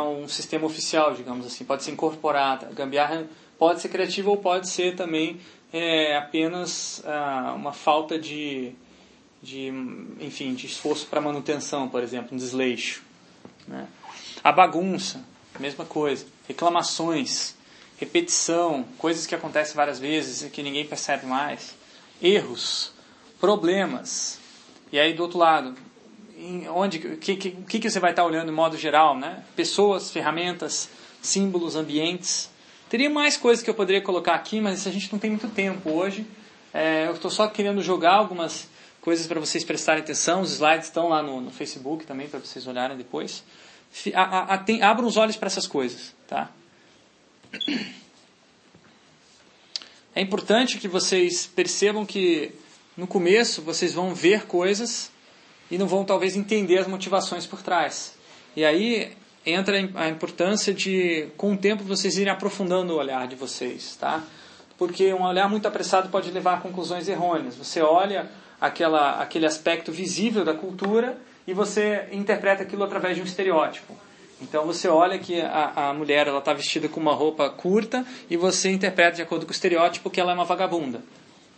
um 0.00 0.28
sistema 0.28 0.66
oficial, 0.66 1.14
digamos 1.14 1.46
assim, 1.46 1.64
pode 1.64 1.82
ser 1.82 1.90
incorporada. 1.90 2.66
A 2.66 2.72
gambiarra 2.72 3.26
pode 3.58 3.80
ser 3.80 3.88
criativa 3.88 4.30
ou 4.30 4.36
pode 4.36 4.68
ser 4.68 4.96
também 4.96 5.40
é, 5.72 6.16
apenas 6.16 7.02
ah, 7.06 7.54
uma 7.56 7.72
falta 7.72 8.18
de, 8.18 8.72
de, 9.42 9.68
enfim, 10.20 10.54
de 10.54 10.66
esforço 10.66 11.06
para 11.06 11.20
manutenção, 11.20 11.88
por 11.88 12.02
exemplo, 12.02 12.34
um 12.34 12.36
desleixo. 12.36 13.02
Né? 13.66 13.86
A 14.42 14.52
bagunça, 14.52 15.24
mesma 15.60 15.84
coisa. 15.84 16.26
Reclamações, 16.48 17.54
repetição, 17.98 18.84
coisas 18.98 19.26
que 19.26 19.34
acontecem 19.34 19.74
várias 19.74 19.98
vezes 19.98 20.42
e 20.42 20.50
que 20.50 20.62
ninguém 20.62 20.86
percebe 20.86 21.26
mais, 21.26 21.74
erros, 22.20 22.92
problemas. 23.38 24.38
E 24.90 24.98
aí 24.98 25.12
do 25.12 25.22
outro 25.22 25.38
lado, 25.38 25.76
onde 26.72 26.98
que, 26.98 27.36
que, 27.36 27.50
que, 27.50 27.78
que 27.78 27.90
você 27.90 28.00
vai 28.00 28.10
estar 28.10 28.24
olhando 28.24 28.46
de 28.46 28.52
modo 28.52 28.76
geral, 28.76 29.16
né? 29.16 29.42
Pessoas, 29.54 30.10
ferramentas, 30.10 30.88
símbolos, 31.20 31.76
ambientes. 31.76 32.50
Teria 32.88 33.10
mais 33.10 33.36
coisas 33.36 33.62
que 33.62 33.70
eu 33.70 33.74
poderia 33.74 34.00
colocar 34.00 34.34
aqui, 34.34 34.60
mas 34.60 34.86
a 34.86 34.90
gente 34.90 35.12
não 35.12 35.18
tem 35.18 35.30
muito 35.30 35.48
tempo 35.48 35.90
hoje. 35.90 36.26
É, 36.72 37.06
eu 37.06 37.12
estou 37.12 37.30
só 37.30 37.48
querendo 37.48 37.82
jogar 37.82 38.14
algumas 38.14 38.68
coisas 39.00 39.26
para 39.26 39.40
vocês 39.40 39.64
prestarem 39.64 40.02
atenção. 40.02 40.40
Os 40.42 40.52
slides 40.52 40.86
estão 40.86 41.08
lá 41.08 41.22
no, 41.22 41.40
no 41.40 41.50
Facebook 41.50 42.04
também 42.06 42.28
para 42.28 42.40
vocês 42.40 42.66
olharem 42.66 42.96
depois. 42.96 43.44
A, 44.14 44.22
a, 44.22 44.54
a, 44.54 44.58
tem, 44.58 44.82
abram 44.82 45.06
os 45.06 45.16
olhos 45.16 45.36
para 45.36 45.46
essas 45.46 45.66
coisas, 45.66 46.14
tá? 46.26 46.50
É 50.14 50.20
importante 50.20 50.78
que 50.78 50.88
vocês 50.88 51.46
percebam 51.46 52.04
que 52.04 52.52
no 52.96 53.06
começo 53.06 53.62
vocês 53.62 53.94
vão 53.94 54.14
ver 54.14 54.46
coisas 54.46 55.10
e 55.70 55.78
não 55.78 55.86
vão 55.86 56.04
talvez 56.04 56.36
entender 56.36 56.78
as 56.78 56.86
motivações 56.86 57.46
por 57.46 57.62
trás. 57.62 58.14
E 58.56 58.64
aí 58.64 59.12
entra 59.46 59.76
a 59.94 60.08
importância 60.08 60.74
de, 60.74 61.28
com 61.36 61.52
o 61.52 61.56
tempo, 61.56 61.84
vocês 61.84 62.16
irem 62.18 62.32
aprofundando 62.32 62.92
o 62.92 62.96
olhar 62.96 63.26
de 63.26 63.36
vocês, 63.36 63.96
tá? 63.96 64.22
Porque 64.76 65.12
um 65.12 65.22
olhar 65.22 65.48
muito 65.48 65.66
apressado 65.66 66.08
pode 66.08 66.30
levar 66.30 66.54
a 66.54 66.60
conclusões 66.60 67.08
errôneas. 67.08 67.56
Você 67.56 67.80
olha 67.80 68.30
aquela, 68.60 69.20
aquele 69.20 69.46
aspecto 69.46 69.92
visível 69.92 70.44
da 70.44 70.54
cultura 70.54 71.16
e 71.46 71.54
você 71.54 72.08
interpreta 72.12 72.62
aquilo 72.62 72.84
através 72.84 73.16
de 73.16 73.22
um 73.22 73.24
estereótipo. 73.24 73.94
Então 74.40 74.64
você 74.64 74.88
olha 74.88 75.18
que 75.18 75.40
a, 75.40 75.90
a 75.90 75.94
mulher 75.94 76.26
ela 76.26 76.38
está 76.38 76.54
vestida 76.54 76.88
com 76.88 76.98
uma 76.98 77.14
roupa 77.14 77.48
curta 77.50 78.04
e 78.28 78.36
você 78.36 78.70
interpreta 78.70 79.16
de 79.16 79.22
acordo 79.22 79.44
com 79.44 79.50
o 79.50 79.54
estereótipo 79.54 80.08
que 80.08 80.20
ela 80.20 80.32
é 80.32 80.34
uma 80.34 80.44
vagabunda. 80.44 81.02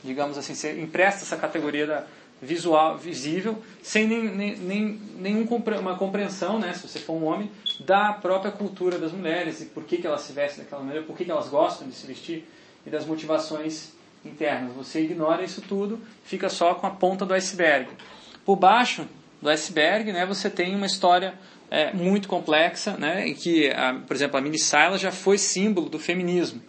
Digamos 0.02 0.36
assim, 0.36 0.54
você 0.54 0.80
empresta 0.80 1.22
essa 1.22 1.36
categoria 1.36 1.86
da 1.86 2.04
visual, 2.42 2.98
visível, 2.98 3.56
sem 3.80 4.06
nem, 4.08 4.56
nem, 4.56 5.00
nenhuma 5.16 5.96
compreensão, 5.96 6.58
né, 6.58 6.74
se 6.74 6.88
você 6.88 6.98
for 6.98 7.12
um 7.12 7.24
homem, 7.24 7.48
da 7.80 8.12
própria 8.12 8.50
cultura 8.50 8.98
das 8.98 9.12
mulheres 9.12 9.60
e 9.60 9.66
por 9.66 9.84
que, 9.84 9.98
que 9.98 10.06
elas 10.06 10.22
se 10.22 10.32
vestem 10.32 10.64
daquela 10.64 10.82
maneira, 10.82 11.06
por 11.06 11.16
que, 11.16 11.24
que 11.24 11.30
elas 11.30 11.48
gostam 11.48 11.88
de 11.88 11.94
se 11.94 12.04
vestir 12.04 12.44
e 12.84 12.90
das 12.90 13.06
motivações 13.06 13.92
internas. 14.24 14.72
Você 14.74 15.02
ignora 15.02 15.44
isso 15.44 15.62
tudo, 15.62 16.00
fica 16.24 16.48
só 16.48 16.74
com 16.74 16.86
a 16.86 16.90
ponta 16.90 17.24
do 17.24 17.32
iceberg. 17.32 17.88
Por 18.44 18.56
baixo 18.56 19.06
do 19.40 19.48
iceberg, 19.48 20.12
né, 20.12 20.26
você 20.26 20.50
tem 20.50 20.74
uma 20.74 20.86
história 20.86 21.34
é, 21.70 21.92
muito 21.92 22.26
complexa, 22.26 22.96
né, 22.96 23.28
em 23.28 23.34
que, 23.34 23.70
a, 23.70 23.94
por 23.94 24.14
exemplo, 24.14 24.36
a 24.36 24.40
mini 24.40 24.58
saia 24.58 24.98
já 24.98 25.12
foi 25.12 25.38
símbolo 25.38 25.88
do 25.88 25.98
feminismo. 25.98 26.60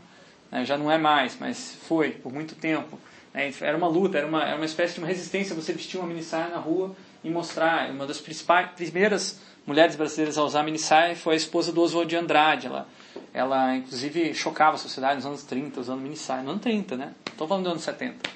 Né, 0.52 0.66
já 0.66 0.78
não 0.78 0.92
é 0.92 1.00
mais, 1.00 1.36
mas 1.40 1.76
foi 1.88 2.12
por 2.12 2.32
muito 2.32 2.54
tempo. 2.54 3.00
Né, 3.34 3.52
era 3.62 3.76
uma 3.76 3.88
luta, 3.88 4.18
era 4.18 4.28
uma, 4.28 4.44
era 4.44 4.56
uma 4.56 4.66
espécie 4.66 4.96
de 4.96 5.00
uma 5.00 5.08
resistência 5.08 5.56
você 5.56 5.74
vestir 5.74 5.98
uma 5.98 6.08
mini 6.08 6.24
saia 6.24 6.50
na 6.50 6.58
rua 6.58 6.96
e 7.24 7.30
mostrar. 7.30 7.90
Uma 7.90 8.06
das 8.06 8.20
principais, 8.20 8.70
primeiras 8.72 9.40
mulheres 9.66 9.96
brasileiras 9.96 10.38
a 10.38 10.44
usar 10.44 10.64
mini 10.64 10.80
saia 10.80 11.16
foi 11.16 11.34
a 11.34 11.38
esposa 11.38 11.72
do 11.72 11.82
Oswald 11.82 12.10
de 12.10 12.16
Andrade. 12.16 12.68
Ela, 12.68 12.88
ela, 13.34 13.76
inclusive, 13.76 14.34
chocava 14.34 14.76
a 14.76 14.80
sociedade 14.80 15.16
nos 15.16 15.26
anos 15.26 15.44
30, 15.44 15.80
usando 15.80 16.02
mini 16.02 16.18
saia. 16.18 16.44
No 16.44 16.52
ano 16.52 16.60
30, 16.60 16.96
né? 16.96 17.14
Estou 17.26 17.48
falando 17.48 17.64
dos 17.64 17.72
anos 17.72 17.84
70. 17.84 18.30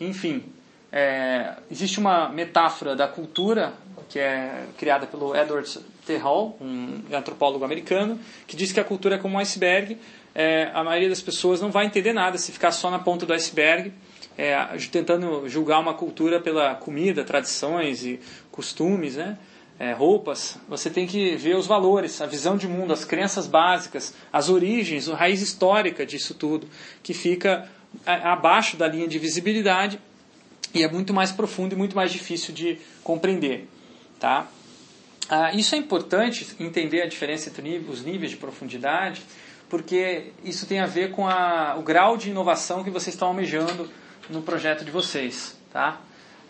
Enfim, 0.00 0.44
é, 0.90 1.54
existe 1.70 1.98
uma 1.98 2.28
metáfora 2.28 2.96
da 2.96 3.06
cultura 3.06 3.74
que 4.08 4.18
é 4.18 4.66
criada 4.78 5.06
pelo 5.06 5.36
Edward 5.36 5.68
T. 6.08 6.16
Hall, 6.16 6.56
um 6.58 7.02
antropólogo 7.12 7.64
americano, 7.66 8.18
que 8.46 8.56
diz 8.56 8.72
que 8.72 8.80
a 8.80 8.84
cultura 8.84 9.16
é 9.16 9.18
como 9.18 9.36
um 9.36 9.38
iceberg. 9.38 9.98
É, 10.34 10.70
a 10.72 10.82
maioria 10.82 11.10
das 11.10 11.20
pessoas 11.20 11.60
não 11.60 11.70
vai 11.70 11.84
entender 11.84 12.14
nada 12.14 12.38
se 12.38 12.50
ficar 12.50 12.72
só 12.72 12.90
na 12.90 12.98
ponta 12.98 13.26
do 13.26 13.32
iceberg, 13.34 13.92
é, 14.36 14.56
tentando 14.90 15.46
julgar 15.48 15.80
uma 15.80 15.92
cultura 15.92 16.40
pela 16.40 16.74
comida, 16.74 17.24
tradições 17.24 18.04
e 18.06 18.18
costumes, 18.50 19.16
né? 19.16 19.38
É, 19.78 19.92
roupas, 19.92 20.58
você 20.68 20.90
tem 20.90 21.06
que 21.06 21.36
ver 21.36 21.54
os 21.54 21.66
valores, 21.66 22.20
a 22.20 22.26
visão 22.26 22.56
de 22.56 22.66
mundo, 22.66 22.92
as 22.92 23.04
crenças 23.04 23.46
básicas, 23.46 24.12
as 24.32 24.48
origens, 24.48 25.08
a 25.08 25.14
raiz 25.14 25.40
histórica 25.40 26.04
disso 26.04 26.34
tudo, 26.34 26.66
que 27.00 27.14
fica 27.14 27.68
abaixo 28.04 28.76
da 28.76 28.88
linha 28.88 29.06
de 29.06 29.16
visibilidade 29.20 30.00
e 30.74 30.82
é 30.82 30.90
muito 30.90 31.14
mais 31.14 31.30
profundo 31.30 31.74
e 31.74 31.76
muito 31.76 31.94
mais 31.94 32.10
difícil 32.10 32.52
de 32.52 32.78
compreender. 33.04 33.68
Tá? 34.18 34.48
Ah, 35.28 35.52
isso 35.52 35.74
é 35.74 35.78
importante 35.78 36.46
entender 36.58 37.02
a 37.02 37.06
diferença 37.06 37.50
entre 37.50 37.84
os 37.88 38.02
níveis 38.02 38.30
de 38.30 38.36
profundidade, 38.38 39.22
porque 39.68 40.32
isso 40.42 40.66
tem 40.66 40.80
a 40.80 40.86
ver 40.86 41.10
com 41.10 41.28
a, 41.28 41.76
o 41.78 41.82
grau 41.82 42.16
de 42.16 42.30
inovação 42.30 42.82
que 42.82 42.90
vocês 42.90 43.14
estão 43.14 43.28
almejando 43.28 43.90
no 44.30 44.40
projeto 44.40 44.84
de 44.84 44.90
vocês. 44.90 45.54
Tá? 45.70 46.00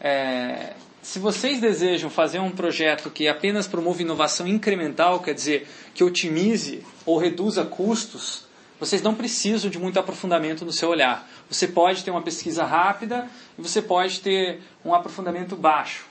É, 0.01 0.75
se 1.03 1.19
vocês 1.19 1.61
desejam 1.61 2.09
fazer 2.09 2.39
um 2.39 2.51
projeto 2.51 3.11
que 3.11 3.27
apenas 3.27 3.67
promove 3.67 4.05
inovação 4.05 4.47
incremental, 4.47 5.21
quer 5.21 5.35
dizer, 5.35 5.67
que 5.93 6.05
otimize 6.05 6.85
ou 7.05 7.19
reduza 7.19 7.65
custos, 7.65 8.47
vocês 8.79 9.03
não 9.03 9.15
precisam 9.15 9.69
de 9.71 9.79
muito 9.79 9.99
aprofundamento 9.99 10.65
no 10.65 10.73
seu 10.73 10.89
olhar. 10.89 11.29
Você 11.51 11.67
pode 11.67 12.05
ter 12.05 12.13
uma 12.13 12.23
pesquisa 12.23 12.65
rápida 12.65 13.29
e 13.59 13.63
você 13.63 13.83
pode 13.83 14.21
ter 14.21 14.61
um 14.85 14.95
aprofundamento 14.95 15.57
baixo. 15.57 16.08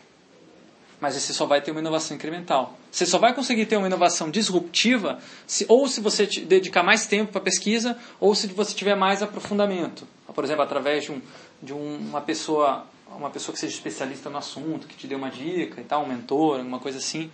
Mas 0.99 1.13
você 1.13 1.31
só 1.31 1.45
vai 1.45 1.61
ter 1.61 1.71
uma 1.71 1.79
inovação 1.79 2.15
incremental. 2.15 2.77
Você 2.91 3.05
só 3.05 3.19
vai 3.19 3.33
conseguir 3.33 3.67
ter 3.67 3.77
uma 3.77 3.87
inovação 3.87 4.31
disruptiva 4.31 5.19
se, 5.45 5.65
ou 5.69 5.87
se 5.87 6.01
você 6.01 6.25
dedicar 6.25 6.81
mais 6.81 7.05
tempo 7.05 7.31
para 7.31 7.41
pesquisa 7.41 7.97
ou 8.19 8.33
se 8.33 8.47
você 8.47 8.73
tiver 8.73 8.95
mais 8.95 9.21
aprofundamento. 9.21 10.07
Por 10.33 10.43
exemplo, 10.43 10.63
através 10.63 11.03
de, 11.03 11.11
um, 11.11 11.21
de 11.61 11.73
uma 11.73 12.21
pessoa 12.21 12.85
uma 13.15 13.29
pessoa 13.29 13.53
que 13.53 13.59
seja 13.59 13.73
especialista 13.73 14.29
no 14.29 14.37
assunto, 14.37 14.87
que 14.87 14.95
te 14.95 15.07
dê 15.07 15.15
uma 15.15 15.29
dica 15.29 15.79
e 15.79 15.83
tal, 15.83 16.03
um 16.03 16.07
mentor, 16.07 16.57
alguma 16.57 16.79
coisa 16.79 16.97
assim. 16.97 17.31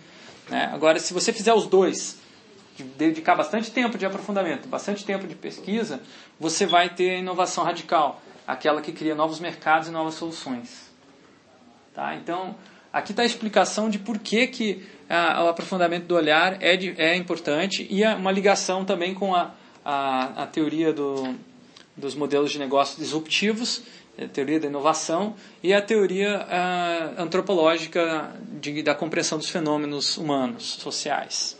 Né? 0.48 0.70
Agora, 0.72 0.98
se 0.98 1.12
você 1.12 1.32
fizer 1.32 1.52
os 1.52 1.66
dois, 1.66 2.18
dedicar 2.96 3.34
bastante 3.34 3.70
tempo 3.70 3.98
de 3.98 4.06
aprofundamento, 4.06 4.68
bastante 4.68 5.04
tempo 5.04 5.26
de 5.26 5.34
pesquisa, 5.34 6.00
você 6.38 6.66
vai 6.66 6.88
ter 6.88 7.18
inovação 7.18 7.64
radical, 7.64 8.22
aquela 8.46 8.80
que 8.80 8.92
cria 8.92 9.14
novos 9.14 9.40
mercados 9.40 9.88
e 9.88 9.90
novas 9.90 10.14
soluções. 10.14 10.90
Tá? 11.94 12.14
Então, 12.14 12.56
aqui 12.94 13.10
está 13.10 13.22
a 13.22 13.26
explicação 13.26 13.90
de 13.90 13.98
por 13.98 14.20
que, 14.20 14.46
que 14.46 14.86
o 15.10 15.48
aprofundamento 15.48 16.04
do 16.06 16.14
olhar 16.14 16.62
é, 16.62 16.76
de, 16.76 16.94
é 16.96 17.16
importante 17.16 17.86
e 17.90 18.04
uma 18.04 18.30
ligação 18.30 18.84
também 18.84 19.12
com 19.12 19.34
a, 19.34 19.52
a, 19.84 20.44
a 20.44 20.46
teoria 20.46 20.92
do, 20.92 21.34
dos 21.96 22.14
modelos 22.14 22.52
de 22.52 22.58
negócio 22.60 22.96
disruptivos, 22.96 23.82
a 24.16 24.28
teoria 24.28 24.60
da 24.60 24.68
inovação 24.68 25.34
e 25.60 25.74
a 25.74 25.82
teoria 25.82 26.46
antropológica 27.18 28.32
de, 28.60 28.80
da 28.80 28.94
compreensão 28.94 29.38
dos 29.38 29.50
fenômenos 29.50 30.16
humanos, 30.16 30.64
sociais. 30.80 31.58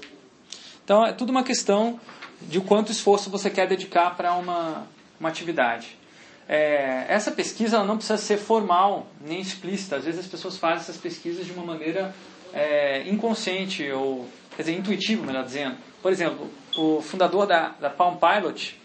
Então 0.85 1.05
é 1.05 1.13
tudo 1.13 1.31
uma 1.31 1.43
questão 1.43 1.99
de 2.43 2.61
quanto 2.61 2.93
esforço 2.93 3.29
você 3.29 3.51
quer 3.51 3.67
dedicar 3.67 4.17
para 4.17 4.35
uma, 4.35 4.87
uma 5.19 5.29
atividade. 5.29 5.99
É, 6.49 7.07
essa 7.09 7.31
pesquisa 7.31 7.83
não 7.85 7.97
precisa 7.97 8.19
ser 8.19 8.37
formal 8.37 9.07
nem 9.21 9.41
explícita. 9.41 9.97
Às 9.97 10.05
vezes 10.05 10.21
as 10.21 10.27
pessoas 10.27 10.57
fazem 10.57 10.79
essas 10.79 10.97
pesquisas 10.97 11.47
de 11.47 11.53
uma 11.53 11.65
maneira 11.65 12.15
é, 12.53 13.09
inconsciente 13.09 13.91
ou 13.91 14.29
quer 14.57 14.63
dizer 14.63 14.77
intuitiva, 14.77 15.25
melhor 15.25 15.45
dizendo. 15.45 15.77
Por 16.03 16.13
exemplo, 16.13 16.51
o 16.77 17.01
fundador 17.01 17.47
da, 17.47 17.69
da 17.81 17.89
Palm 17.89 18.17
Pilot, 18.17 18.79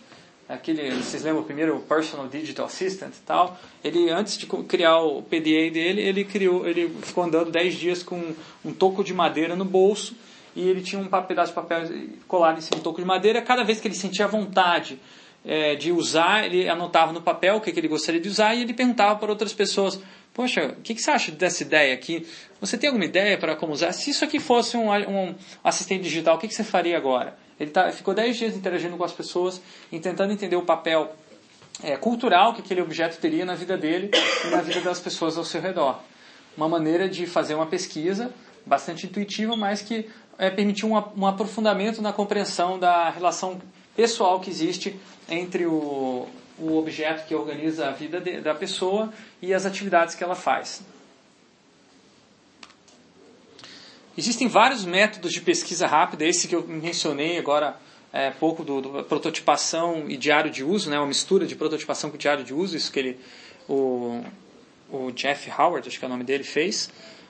aquele, 0.47 0.89
vocês 0.91 1.23
lembram 1.23 1.41
o 1.41 1.45
primeiro 1.45 1.79
Personal 1.81 2.27
Digital 2.27 2.65
Assistant 2.65 3.13
e 3.13 3.21
tal, 3.21 3.59
ele 3.83 4.09
antes 4.09 4.37
de 4.37 4.45
criar 4.45 4.99
o 4.99 5.21
PDA 5.21 5.69
dele, 5.71 6.01
ele 6.01 6.23
criou, 6.23 6.65
ele 6.65 6.89
ficou 7.03 7.25
andando 7.25 7.51
10 7.51 7.75
dias 7.75 8.03
com 8.03 8.33
um 8.63 8.73
toco 8.73 9.03
de 9.03 9.13
madeira 9.13 9.55
no 9.55 9.65
bolso 9.65 10.15
e 10.55 10.67
ele 10.67 10.81
tinha 10.81 10.99
um 10.99 11.07
pedaço 11.07 11.49
de 11.49 11.55
papel 11.55 11.87
colado 12.27 12.57
em 12.57 12.61
cima 12.61 12.77
do 12.77 12.83
toco 12.83 12.99
de 12.99 13.05
madeira. 13.05 13.41
Cada 13.41 13.63
vez 13.63 13.79
que 13.79 13.87
ele 13.87 13.95
sentia 13.95 14.27
vontade 14.27 14.99
é, 15.45 15.75
de 15.75 15.91
usar, 15.91 16.45
ele 16.45 16.67
anotava 16.67 17.13
no 17.13 17.21
papel 17.21 17.55
o 17.55 17.61
que, 17.61 17.71
que 17.71 17.79
ele 17.79 17.87
gostaria 17.87 18.19
de 18.19 18.27
usar 18.27 18.55
e 18.55 18.61
ele 18.61 18.73
perguntava 18.73 19.17
para 19.17 19.29
outras 19.29 19.53
pessoas: 19.53 19.99
Poxa, 20.33 20.75
o 20.77 20.81
que, 20.81 20.93
que 20.95 21.01
você 21.01 21.11
acha 21.11 21.31
dessa 21.31 21.63
ideia 21.63 21.93
aqui? 21.93 22.27
Você 22.61 22.77
tem 22.77 22.87
alguma 22.87 23.05
ideia 23.05 23.37
para 23.37 23.55
como 23.55 23.73
usar? 23.73 23.91
Se 23.91 24.09
isso 24.09 24.23
aqui 24.23 24.39
fosse 24.39 24.77
um, 24.77 24.89
um 24.91 25.35
assistente 25.63 26.03
digital, 26.03 26.35
o 26.35 26.39
que, 26.39 26.47
que 26.47 26.53
você 26.53 26.63
faria 26.63 26.97
agora? 26.97 27.37
Ele 27.59 27.71
tá, 27.71 27.91
ficou 27.91 28.13
10 28.13 28.37
dias 28.37 28.55
interagindo 28.55 28.95
com 28.95 29.03
as 29.03 29.11
pessoas 29.11 29.61
e 29.91 29.99
tentando 29.99 30.31
entender 30.31 30.55
o 30.55 30.61
papel 30.61 31.13
é, 31.83 31.97
cultural 31.97 32.53
que 32.53 32.61
aquele 32.61 32.81
objeto 32.81 33.17
teria 33.19 33.45
na 33.45 33.55
vida 33.55 33.77
dele 33.77 34.11
e 34.45 34.47
na 34.49 34.61
vida 34.61 34.81
das 34.81 34.99
pessoas 34.99 35.37
ao 35.37 35.43
seu 35.43 35.61
redor. 35.61 35.99
Uma 36.55 36.69
maneira 36.69 37.09
de 37.09 37.25
fazer 37.25 37.55
uma 37.55 37.65
pesquisa 37.65 38.33
bastante 38.65 39.05
intuitiva, 39.05 39.55
mas 39.55 39.81
que 39.81 40.09
é, 40.37 40.49
permitir 40.49 40.85
um, 40.85 40.93
um 41.17 41.25
aprofundamento 41.25 42.01
na 42.01 42.13
compreensão 42.13 42.79
da 42.79 43.09
relação 43.09 43.59
pessoal 43.99 44.39
que 44.39 44.49
existe 44.49 44.97
entre 45.27 45.65
o, 45.65 46.25
o 46.57 46.77
objeto 46.77 47.27
que 47.27 47.35
organiza 47.35 47.89
a 47.89 47.91
vida 47.91 48.21
de, 48.21 48.39
da 48.39 48.55
pessoa 48.55 49.13
e 49.41 49.53
as 49.53 49.65
atividades 49.65 50.15
que 50.15 50.23
ela 50.23 50.35
faz. 50.35 50.81
Existem 54.17 54.47
vários 54.47 54.85
métodos 54.85 55.33
de 55.33 55.41
pesquisa 55.41 55.85
rápida, 55.85 56.23
esse 56.25 56.47
que 56.47 56.55
eu 56.55 56.65
mencionei 56.65 57.37
agora 57.37 57.77
é, 58.13 58.31
pouco 58.31 58.63
do, 58.63 58.79
do, 58.79 59.03
prototipação 59.03 60.09
e 60.09 60.15
diário 60.15 60.49
de 60.49 60.63
uso, 60.63 60.89
né, 60.89 60.97
uma 60.97 61.07
mistura 61.07 61.45
de 61.45 61.57
prototipação 61.57 62.09
com 62.09 62.15
diário 62.15 62.45
de 62.45 62.53
uso, 62.53 62.77
isso 62.77 62.89
que 62.93 62.99
ele, 62.99 63.19
o, 63.67 64.23
o 64.89 65.11
Jeff 65.11 65.51
Howard, 65.51 65.85
acho 65.89 65.99
que 65.99 66.05
é 66.05 66.07
o 66.07 66.11
nome 66.11 66.23
dele, 66.23 66.45
fez. 66.45 66.89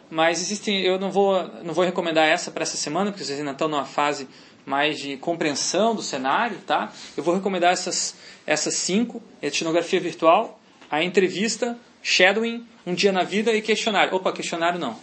Mas 0.10 0.42
existem, 0.42 0.82
eu 0.82 1.00
não 1.00 1.12
vou, 1.12 1.44
não 1.64 1.74
vou 1.74 1.86
recomendar 1.86 2.28
essa 2.28 2.50
para 2.50 2.64
essa 2.64 2.78
semana, 2.78 3.12
porque 3.12 3.24
vocês 3.24 3.38
ainda 3.38 3.52
estão 3.52 3.68
numa 3.68 3.86
fase 3.86 4.28
mais 4.66 4.98
de 5.00 5.18
compreensão 5.18 5.96
do 5.96 6.02
cenário, 6.02 6.58
tá? 6.66 6.92
Eu 7.16 7.24
vou 7.24 7.36
recomendar 7.36 7.72
essas, 7.72 8.16
essas 8.46 8.74
cinco: 8.74 9.22
etnografia 9.42 10.00
virtual, 10.00 10.60
a 10.90 11.04
entrevista, 11.04 11.78
shadowing, 12.02 12.66
um 12.86 12.94
dia 12.94 13.12
na 13.12 13.24
vida 13.24 13.54
e 13.54 13.62
questionário. 13.62 14.16
Opa, 14.16 14.32
questionário 14.32 14.80
não. 14.80 14.98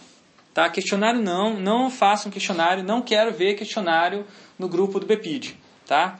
Tá? 0.53 0.69
Questionário 0.69 1.21
não, 1.21 1.59
não 1.59 1.89
façam 1.89 2.31
questionário, 2.31 2.83
não 2.83 3.01
quero 3.01 3.31
ver 3.31 3.53
questionário 3.53 4.25
no 4.57 4.67
grupo 4.67 4.99
do 4.99 5.05
BPID, 5.05 5.55
tá? 5.85 6.19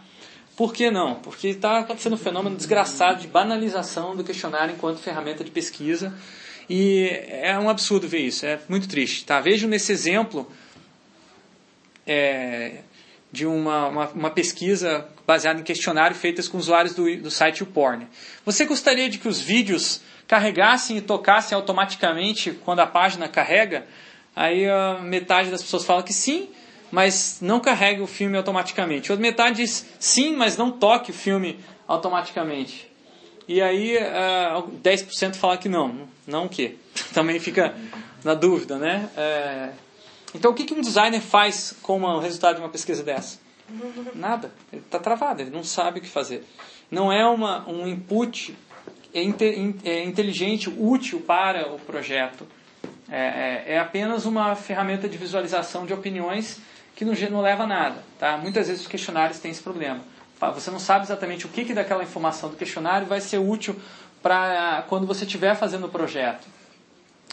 Por 0.56 0.74
que 0.74 0.92
não? 0.92 1.16
Porque 1.16 1.50
está 1.50 1.80
acontecendo 1.80 2.14
um 2.14 2.18
fenômeno 2.18 2.56
desgraçado 2.56 3.20
de 3.20 3.28
banalização 3.28 4.16
do 4.16 4.24
questionário 4.24 4.76
enquanto 4.76 5.00
ferramenta 5.00 5.44
de 5.44 5.52
pesquisa 5.52 6.14
e 6.70 7.10
é 7.30 7.58
um 7.58 7.70
absurdo 7.70 8.08
ver 8.08 8.20
isso, 8.20 8.46
é 8.46 8.60
muito 8.68 8.88
triste. 8.88 9.26
Tá? 9.26 9.40
Vejo 9.40 9.68
nesse 9.68 9.92
exemplo 9.92 10.52
é, 12.06 12.80
de 13.32 13.46
uma, 13.46 13.88
uma, 13.88 14.08
uma, 14.10 14.30
pesquisa 14.30 15.08
baseada 15.26 15.60
em 15.60 15.64
questionário 15.64 16.16
feitas 16.16 16.48
com 16.48 16.58
usuários 16.58 16.94
do, 16.96 17.16
do 17.18 17.32
site 17.32 17.60
YouPorn. 17.60 18.08
Você 18.46 18.66
gostaria 18.66 19.10
de 19.10 19.18
que 19.18 19.28
os 19.28 19.40
vídeos 19.40 20.02
carregassem 20.28 20.98
e 20.98 21.02
tocassem 21.02 21.56
automaticamente 21.56 22.52
quando 22.52 22.80
a 22.80 22.88
página 22.88 23.28
carrega? 23.28 23.86
Aí 24.36 24.70
a 24.70 25.00
metade 25.02 25.50
das 25.50 25.62
pessoas 25.62 25.86
fala 25.86 26.04
que 26.04 26.14
sim, 26.14 26.50
mas 26.92 27.40
não 27.42 27.60
carregue 27.60 28.02
o 28.02 28.08
filme 28.08 28.38
automaticamente. 28.38 29.12
Outra 29.12 29.22
metade 29.22 29.58
diz 29.58 29.86
sim, 30.00 30.36
mas 30.36 30.58
não 30.58 30.72
toque 30.72 31.12
o 31.12 31.14
filme 31.14 31.60
automaticamente. 31.88 32.90
E 33.48 33.62
aí 33.62 33.96
uh, 33.98 34.02
ah, 34.04 34.64
10% 34.84 35.36
fala 35.36 35.58
que 35.58 35.70
não. 35.70 36.08
Não 36.26 36.46
o 36.46 36.50
quê? 36.50 36.76
Também 37.14 37.40
fica 37.40 37.76
na 38.24 38.34
dúvida, 38.34 38.78
né? 38.78 39.10
É... 39.16 39.70
Então 40.36 40.52
o 40.52 40.54
que, 40.54 40.66
que 40.66 40.74
um 40.74 40.82
designer 40.82 41.22
faz 41.22 41.76
com 41.82 42.02
o 42.02 42.20
resultado 42.20 42.56
de 42.56 42.62
uma 42.62 42.70
pesquisa 42.70 43.04
dessa? 43.04 43.40
Nada. 44.14 44.52
Ele 44.72 44.82
está 44.82 45.00
travado, 45.00 45.42
ele 45.42 45.50
não 45.50 45.64
sabe 45.64 46.00
o 46.00 46.02
que 46.02 46.10
fazer. 46.10 46.44
Não 46.90 47.12
é 47.12 47.26
uma, 47.26 47.68
um 47.70 47.88
input 47.88 48.56
é, 49.14 49.22
é 49.90 50.04
inteligente, 50.04 50.70
útil 50.70 51.22
para 51.22 51.74
o 51.74 51.80
projeto. 51.80 52.48
É, 53.10 53.18
é, 53.18 53.74
é, 53.74 53.80
apenas 53.80 54.26
uma 54.26 54.56
ferramenta 54.56 55.08
de 55.08 55.18
visualização 55.18 55.86
de 55.86 55.94
opiniões 55.94 56.60
que 56.96 57.06
não, 57.06 57.14
não 57.32 57.42
leva 57.42 57.64
a 57.64 57.68
nada. 57.68 58.04
Tá? 58.20 58.38
Muitas 58.38 58.68
vezes 58.68 58.82
os 58.82 58.88
questionários 58.88 59.40
têm 59.40 59.52
esse 59.52 59.62
problema. 59.62 60.02
Você 60.54 60.70
não 60.70 60.80
sabe 60.80 61.06
exatamente 61.06 61.46
o 61.46 61.50
que, 61.50 61.66
que 61.66 61.74
daquela 61.74 62.04
informação 62.04 62.50
do 62.50 62.56
questionário 62.56 63.08
vai 63.08 63.20
ser 63.20 63.40
útil 63.40 63.76
para 64.22 64.84
quando 64.88 65.08
você 65.08 65.26
estiver 65.26 65.56
fazendo 65.56 65.86
o 65.86 65.90
projeto. 65.90 66.48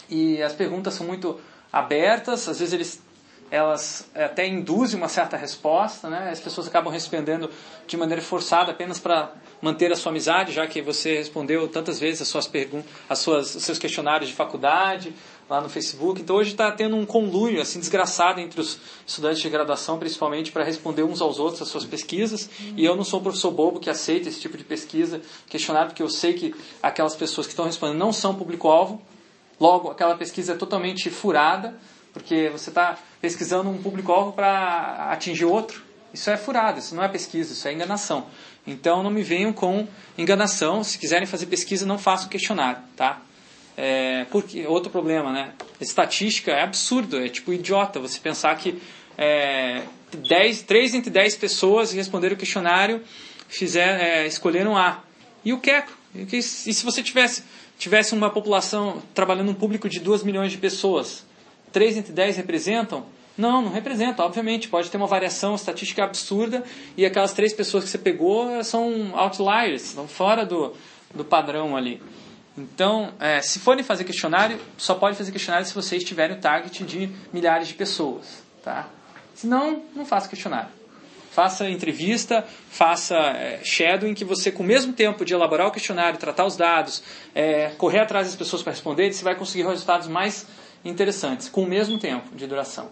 E 0.09 0.43
as 0.43 0.53
perguntas 0.53 0.95
são 0.95 1.07
muito 1.07 1.41
abertas, 1.73 2.49
às 2.49 2.59
vezes 2.61 2.73
eles, 2.73 3.03
elas 3.51 4.09
até 4.15 4.47
induzem 4.47 4.99
uma 4.99 5.09
certa 5.09 5.37
resposta, 5.37 6.09
né? 6.09 6.31
as 6.31 6.41
pessoas 6.41 6.67
acabam 6.67 6.93
respondendo 6.93 7.51
de 7.87 7.97
maneira 7.97 8.23
forçada 8.23 8.73
apenas 8.73 8.99
para 8.99 9.33
manter 9.61 9.93
a 9.93 9.97
sua 9.97 10.11
amizade, 10.11 10.53
já 10.53 10.67
que 10.67 10.83
você 10.83 11.17
respondeu 11.17 11.69
tantas 11.69 11.99
vezes 11.99 12.23
as 12.23 12.29
suas 12.29 12.47
perguntas, 12.47 12.91
as 13.09 13.19
suas, 13.19 13.55
os 13.55 13.63
seus 13.63 13.79
questionários 13.79 14.29
de 14.29 14.37
faculdade 14.37 15.15
lá 15.49 15.61
no 15.61 15.69
Facebook. 15.69 16.21
Então 16.21 16.37
hoje 16.37 16.51
está 16.53 16.71
tendo 16.71 16.97
um 16.97 17.07
conluio 17.07 17.61
assim 17.61 17.79
desgraçado 17.79 18.41
entre 18.41 18.61
os 18.61 18.79
estudantes 19.07 19.41
de 19.41 19.49
graduação, 19.49 19.99
principalmente 19.99 20.51
para 20.51 20.65
responder 20.65 21.03
uns 21.03 21.21
aos 21.21 21.39
outros 21.39 21.63
as 21.63 21.69
suas 21.69 21.85
pesquisas. 21.85 22.49
Uhum. 22.61 22.75
E 22.77 22.85
eu 22.85 22.97
não 22.97 23.05
sou 23.05 23.21
um 23.21 23.23
professor 23.23 23.51
bobo 23.51 23.81
que 23.81 23.91
aceita 23.91 24.29
esse 24.29 24.41
tipo 24.41 24.57
de 24.57 24.65
pesquisa, 24.65 25.21
questionário, 25.49 25.89
porque 25.91 26.03
eu 26.03 26.09
sei 26.09 26.35
que 26.35 26.55
aquelas 26.83 27.15
pessoas 27.15 27.47
que 27.47 27.53
estão 27.53 27.67
respondendo 27.67 27.99
não 27.99 28.13
são 28.13 28.35
público-alvo. 28.35 29.01
Logo, 29.61 29.91
aquela 29.91 30.17
pesquisa 30.17 30.53
é 30.53 30.57
totalmente 30.57 31.09
furada, 31.11 31.75
porque 32.15 32.49
você 32.49 32.71
está 32.71 32.97
pesquisando 33.21 33.69
um 33.69 33.77
público-alvo 33.77 34.33
para 34.33 35.11
atingir 35.11 35.45
outro. 35.45 35.83
Isso 36.15 36.31
é 36.31 36.37
furado, 36.37 36.79
isso 36.79 36.95
não 36.95 37.03
é 37.03 37.09
pesquisa, 37.09 37.53
isso 37.53 37.67
é 37.67 37.73
enganação. 37.73 38.27
Então 38.65 39.03
não 39.03 39.11
me 39.11 39.23
venham 39.23 39.53
com 39.53 39.87
enganação. 40.17 40.83
Se 40.83 40.97
quiserem 40.97 41.27
fazer 41.27 41.47
pesquisa, 41.47 41.85
não 41.85 41.99
façam 41.99 42.29
questionário, 42.29 42.81
tá? 42.97 43.21
É, 43.77 44.25
porque 44.31 44.65
outro 44.67 44.91
problema, 44.91 45.33
né? 45.33 45.53
Estatística 45.81 46.53
é 46.53 46.63
absurdo, 46.63 47.19
é 47.19 47.29
tipo 47.29 47.53
idiota 47.53 47.99
você 47.99 48.21
pensar 48.21 48.57
que 48.57 48.81
é, 49.19 49.83
10, 50.17 50.63
3 50.63 50.95
entre 50.95 51.11
10 51.11 51.37
pessoas 51.37 51.93
responderam 51.93 52.37
o 52.37 52.39
questionário 52.39 53.03
fizer, 53.49 54.01
é, 54.01 54.27
escolheram 54.27 54.77
A. 54.77 55.03
E 55.45 55.53
o 55.53 55.59
queco? 55.59 55.93
E 56.15 56.43
se 56.43 56.85
você 56.85 57.03
tivesse, 57.03 57.43
tivesse 57.77 58.15
uma 58.15 58.31
população 58.31 59.03
trabalhando 59.13 59.51
um 59.51 59.55
público 59.55 59.89
de 59.89 59.99
2 59.99 60.23
milhões 60.23 60.53
de 60.53 60.59
pessoas, 60.59 61.25
3 61.75 61.99
entre 61.99 62.13
10 62.13 62.37
representam? 62.37 63.05
Não, 63.37 63.61
não 63.61 63.73
representa, 63.73 64.23
obviamente. 64.23 64.69
Pode 64.69 64.91
ter 64.91 64.97
uma 64.97 65.09
variação 65.09 65.57
estatística 65.57 66.05
absurda 66.05 66.63
e 66.97 67.05
aquelas 67.05 67.33
três 67.33 67.53
pessoas 67.53 67.85
que 67.85 67.91
você 67.91 67.99
pegou 67.99 68.63
são 68.63 69.11
outliers, 69.19 69.87
estão 69.87 70.07
fora 70.07 70.47
do, 70.47 70.73
do 71.13 71.25
padrão 71.25 71.77
ali. 71.77 72.01
Então, 72.57 73.13
é, 73.19 73.41
se 73.43 73.59
forem 73.59 73.83
fazer 73.83 74.05
questionário, 74.05 74.61
só 74.79 74.95
pode 74.95 75.17
fazer 75.17 75.33
questionário 75.33 75.67
se 75.67 75.75
vocês 75.75 76.05
tiverem 76.05 76.37
o 76.37 76.41
target 76.41 76.85
de 76.85 77.11
milhares 77.33 77.67
de 77.67 77.75
pessoas. 77.75 78.45
Tá? 78.63 78.89
Se 79.35 79.49
não, 79.49 79.83
não 79.97 80.07
faça 80.07 80.29
questionário. 80.29 80.71
Faça 81.33 81.69
entrevista, 81.69 82.47
faça 82.71 83.17
é, 83.17 83.59
shadowing, 83.65 84.15
que 84.15 84.25
você, 84.25 84.53
com 84.53 84.63
o 84.63 84.67
mesmo 84.67 84.93
tempo 84.93 85.25
de 85.25 85.35
elaborar 85.35 85.67
o 85.67 85.73
questionário, 85.73 86.17
tratar 86.17 86.47
os 86.47 86.57
dados, 86.57 87.03
é, 87.35 87.73
correr 87.77 87.99
atrás 87.99 88.29
das 88.29 88.37
pessoas 88.37 88.63
para 88.63 88.71
responder, 88.71 89.13
você 89.13 89.25
vai 89.25 89.35
conseguir 89.35 89.67
resultados 89.67 90.07
mais 90.07 90.47
interessantes, 90.85 91.49
com 91.49 91.63
o 91.63 91.67
mesmo 91.67 91.99
tempo 91.99 92.35
de 92.37 92.47
duração. 92.47 92.91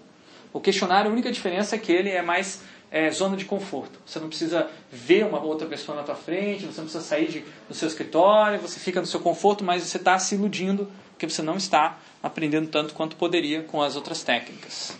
O 0.52 0.60
questionário, 0.60 1.10
a 1.10 1.12
única 1.12 1.30
diferença 1.30 1.76
é 1.76 1.78
que 1.78 1.90
ele 1.90 2.10
é 2.10 2.22
mais 2.22 2.62
é, 2.90 3.10
zona 3.10 3.36
de 3.36 3.44
conforto. 3.44 3.98
Você 4.04 4.20
não 4.20 4.28
precisa 4.28 4.68
ver 4.90 5.24
uma 5.24 5.40
outra 5.40 5.66
pessoa 5.66 5.96
na 5.96 6.02
tua 6.02 6.14
frente, 6.14 6.66
você 6.66 6.80
não 6.80 6.88
precisa 6.88 7.02
sair 7.02 7.28
de, 7.28 7.44
do 7.68 7.74
seu 7.74 7.88
escritório, 7.88 8.60
você 8.60 8.78
fica 8.78 9.00
no 9.00 9.06
seu 9.06 9.20
conforto, 9.20 9.64
mas 9.64 9.82
você 9.82 9.96
está 9.96 10.18
se 10.18 10.34
iludindo 10.34 10.90
porque 11.12 11.28
você 11.28 11.42
não 11.42 11.56
está 11.56 11.98
aprendendo 12.22 12.68
tanto 12.68 12.94
quanto 12.94 13.16
poderia 13.16 13.62
com 13.62 13.80
as 13.80 13.96
outras 13.96 14.22
técnicas. 14.22 14.98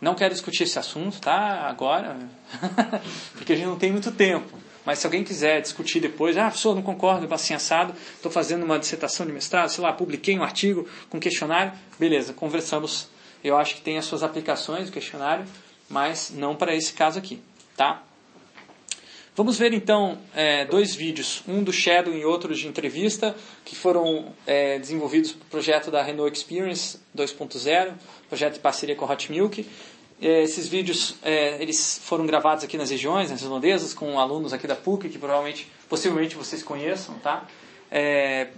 Não 0.00 0.14
quero 0.14 0.34
discutir 0.34 0.64
esse 0.64 0.78
assunto, 0.78 1.20
tá? 1.20 1.68
Agora, 1.68 2.18
porque 3.34 3.52
a 3.52 3.56
gente 3.56 3.66
não 3.66 3.78
tem 3.78 3.90
muito 3.90 4.12
tempo. 4.12 4.58
Mas 4.86 5.00
se 5.00 5.06
alguém 5.06 5.24
quiser 5.24 5.60
discutir 5.60 5.98
depois, 5.98 6.36
ah, 6.36 6.44
professor, 6.44 6.72
não 6.72 6.82
concordo, 6.82 7.32
assim 7.34 7.52
assado, 7.52 7.92
estou 8.14 8.30
fazendo 8.30 8.62
uma 8.62 8.78
dissertação 8.78 9.26
de 9.26 9.32
mestrado, 9.32 9.68
sei 9.68 9.82
lá, 9.82 9.92
publiquei 9.92 10.38
um 10.38 10.44
artigo 10.44 10.88
com 11.10 11.18
questionário, 11.18 11.72
beleza, 11.98 12.32
conversamos. 12.32 13.08
Eu 13.42 13.56
acho 13.56 13.74
que 13.74 13.80
tem 13.80 13.98
as 13.98 14.04
suas 14.04 14.22
aplicações, 14.22 14.88
o 14.88 14.92
questionário, 14.92 15.44
mas 15.90 16.30
não 16.30 16.54
para 16.54 16.74
esse 16.74 16.92
caso 16.92 17.18
aqui, 17.18 17.42
tá? 17.76 18.02
Vamos 19.34 19.58
ver 19.58 19.74
então 19.74 20.16
é, 20.34 20.64
dois 20.64 20.94
vídeos, 20.94 21.42
um 21.46 21.62
do 21.62 21.70
Shadow 21.70 22.14
e 22.14 22.24
outro 22.24 22.54
de 22.54 22.66
entrevista, 22.66 23.36
que 23.66 23.76
foram 23.76 24.32
é, 24.46 24.78
desenvolvidos 24.78 25.32
para 25.32 25.44
o 25.44 25.50
projeto 25.50 25.90
da 25.90 26.02
Renault 26.02 26.34
Experience 26.34 26.98
2.0, 27.14 27.92
projeto 28.28 28.54
de 28.54 28.60
parceria 28.60 28.96
com 28.96 29.04
a 29.04 29.12
Hot 29.12 29.30
Milk. 29.30 29.66
É, 30.20 30.42
esses 30.42 30.66
vídeos 30.66 31.16
é, 31.22 31.60
eles 31.62 32.00
foram 32.02 32.26
gravados 32.26 32.64
aqui 32.64 32.78
nas 32.78 32.90
regiões, 32.90 33.30
nas 33.30 33.42
redondezas, 33.42 33.92
com 33.92 34.18
alunos 34.18 34.52
aqui 34.52 34.66
da 34.66 34.74
PUC, 34.74 35.08
que 35.08 35.18
provavelmente, 35.18 35.70
possivelmente 35.88 36.34
vocês 36.34 36.62
conheçam, 36.62 37.18
tá? 37.18 37.46
É, 37.90 38.48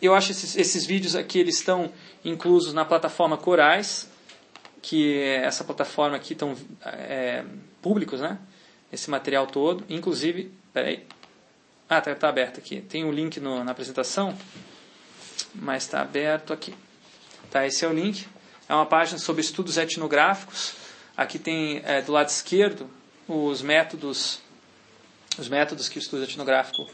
eu 0.00 0.14
acho 0.14 0.30
esses, 0.30 0.56
esses 0.56 0.86
vídeos 0.86 1.16
aqui 1.16 1.40
eles 1.40 1.56
estão 1.56 1.92
inclusos 2.24 2.72
na 2.72 2.84
plataforma 2.84 3.36
Corais, 3.36 4.08
que 4.80 5.20
essa 5.20 5.64
plataforma 5.64 6.16
aqui 6.16 6.34
estão 6.34 6.56
é, 6.84 7.44
públicos, 7.82 8.20
né? 8.20 8.38
Esse 8.92 9.10
material 9.10 9.46
todo, 9.46 9.84
inclusive, 9.88 10.52
peraí, 10.72 11.04
ah, 11.88 11.98
está 11.98 12.14
tá 12.14 12.28
aberto 12.28 12.58
aqui. 12.58 12.80
Tem 12.82 13.04
um 13.04 13.10
link 13.10 13.40
no, 13.40 13.64
na 13.64 13.72
apresentação, 13.72 14.36
mas 15.54 15.84
está 15.84 16.00
aberto 16.00 16.52
aqui. 16.52 16.74
Tá, 17.50 17.66
esse 17.66 17.84
é 17.84 17.88
o 17.88 17.92
link. 17.92 18.26
É 18.68 18.74
uma 18.74 18.84
página 18.86 19.18
sobre 19.18 19.40
estudos 19.40 19.78
etnográficos. 19.78 20.74
Aqui 21.18 21.38
tem 21.38 21.82
é, 21.84 22.00
do 22.00 22.12
lado 22.12 22.28
esquerdo 22.28 22.88
os 23.28 23.60
métodos, 23.60 24.40
os 25.38 25.50
métodos 25.50 25.86
que 25.90 25.98
o 25.98 26.00
estudo 26.00 26.22
etnográfico 26.22 26.88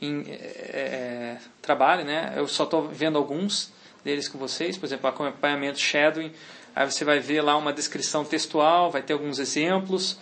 em, 0.00 0.22
é, 0.28 0.36
é 0.36 1.38
trabalha, 1.60 2.04
né? 2.04 2.34
Eu 2.36 2.46
só 2.46 2.62
estou 2.62 2.86
vendo 2.86 3.18
alguns 3.18 3.72
deles 4.04 4.28
com 4.28 4.38
vocês, 4.38 4.78
por 4.78 4.86
exemplo, 4.86 5.08
acompanhamento 5.08 5.80
shadowing 5.80 6.32
Aí 6.74 6.88
você 6.88 7.04
vai 7.04 7.18
ver 7.18 7.42
lá 7.42 7.56
uma 7.56 7.72
descrição 7.72 8.24
textual, 8.24 8.90
vai 8.90 9.02
ter 9.02 9.12
alguns 9.12 9.38
exemplos, 9.38 10.18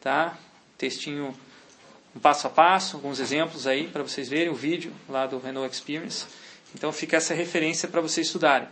tá? 0.00 0.36
Textinho 0.78 1.34
um 2.14 2.18
passo 2.18 2.46
a 2.46 2.50
passo, 2.50 2.96
alguns 2.96 3.20
exemplos 3.20 3.66
aí 3.66 3.86
para 3.88 4.02
vocês 4.02 4.26
verem 4.26 4.48
o 4.48 4.54
vídeo 4.54 4.90
lá 5.06 5.26
do 5.26 5.38
Renault 5.38 5.70
Experience. 5.74 6.26
Então 6.74 6.90
fica 6.92 7.18
essa 7.18 7.34
referência 7.34 7.88
para 7.88 8.00
vocês 8.00 8.26
estudarem. 8.26 8.66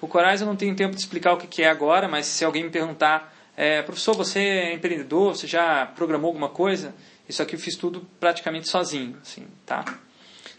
O 0.00 0.08
Corais 0.08 0.40
eu 0.40 0.46
não 0.46 0.56
tenho 0.56 0.74
tempo 0.74 0.94
de 0.94 1.00
explicar 1.00 1.34
o 1.34 1.36
que 1.36 1.62
é 1.62 1.68
agora, 1.68 2.08
mas 2.08 2.24
se 2.24 2.42
alguém 2.42 2.64
me 2.64 2.70
perguntar, 2.70 3.35
é, 3.56 3.80
professor, 3.80 4.14
você 4.14 4.38
é 4.38 4.74
empreendedor, 4.74 5.34
você 5.34 5.46
já 5.46 5.86
programou 5.86 6.28
alguma 6.28 6.50
coisa? 6.50 6.94
Isso 7.26 7.42
aqui 7.42 7.56
eu 7.56 7.58
fiz 7.58 7.74
tudo 7.74 8.06
praticamente 8.20 8.68
sozinho, 8.68 9.16
assim, 9.22 9.46
tá? 9.64 9.98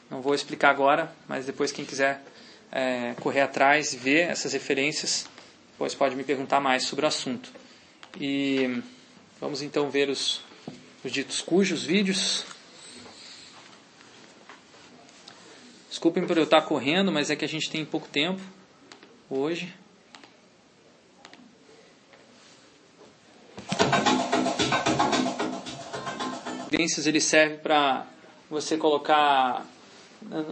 Não 0.10 0.19
vou 0.19 0.33
explicar 0.33 0.71
agora, 0.71 1.13
mas 1.27 1.45
depois 1.45 1.71
quem 1.71 1.86
quiser 1.86 2.23
é, 2.71 3.13
correr 3.21 3.41
atrás 3.41 3.93
e 3.93 3.97
ver 3.97 4.29
essas 4.29 4.53
referências, 4.53 5.29
depois 5.73 5.93
pode 5.93 6.15
me 6.15 6.23
perguntar 6.23 6.60
mais 6.60 6.86
sobre 6.86 7.05
o 7.05 7.07
assunto. 7.07 7.51
E 8.19 8.81
vamos 9.39 9.62
então 9.62 9.91
ver 9.91 10.10
os, 10.10 10.41
os 11.03 11.12
ditos 11.12 11.39
cujos 11.39 11.83
vídeos. 11.83 12.45
Desculpem 15.88 16.25
por 16.25 16.36
eu 16.36 16.45
estar 16.45 16.62
correndo, 16.63 17.12
mas 17.12 17.29
é 17.29 17.36
que 17.36 17.45
a 17.45 17.49
gente 17.49 17.69
tem 17.69 17.86
pouco 17.86 18.07
tempo 18.07 18.41
hoje. 19.29 19.71
Evidências 26.67 27.08
ele 27.08 27.21
serve 27.21 27.58
para 27.58 28.06
você 28.49 28.75
colocar 28.75 29.65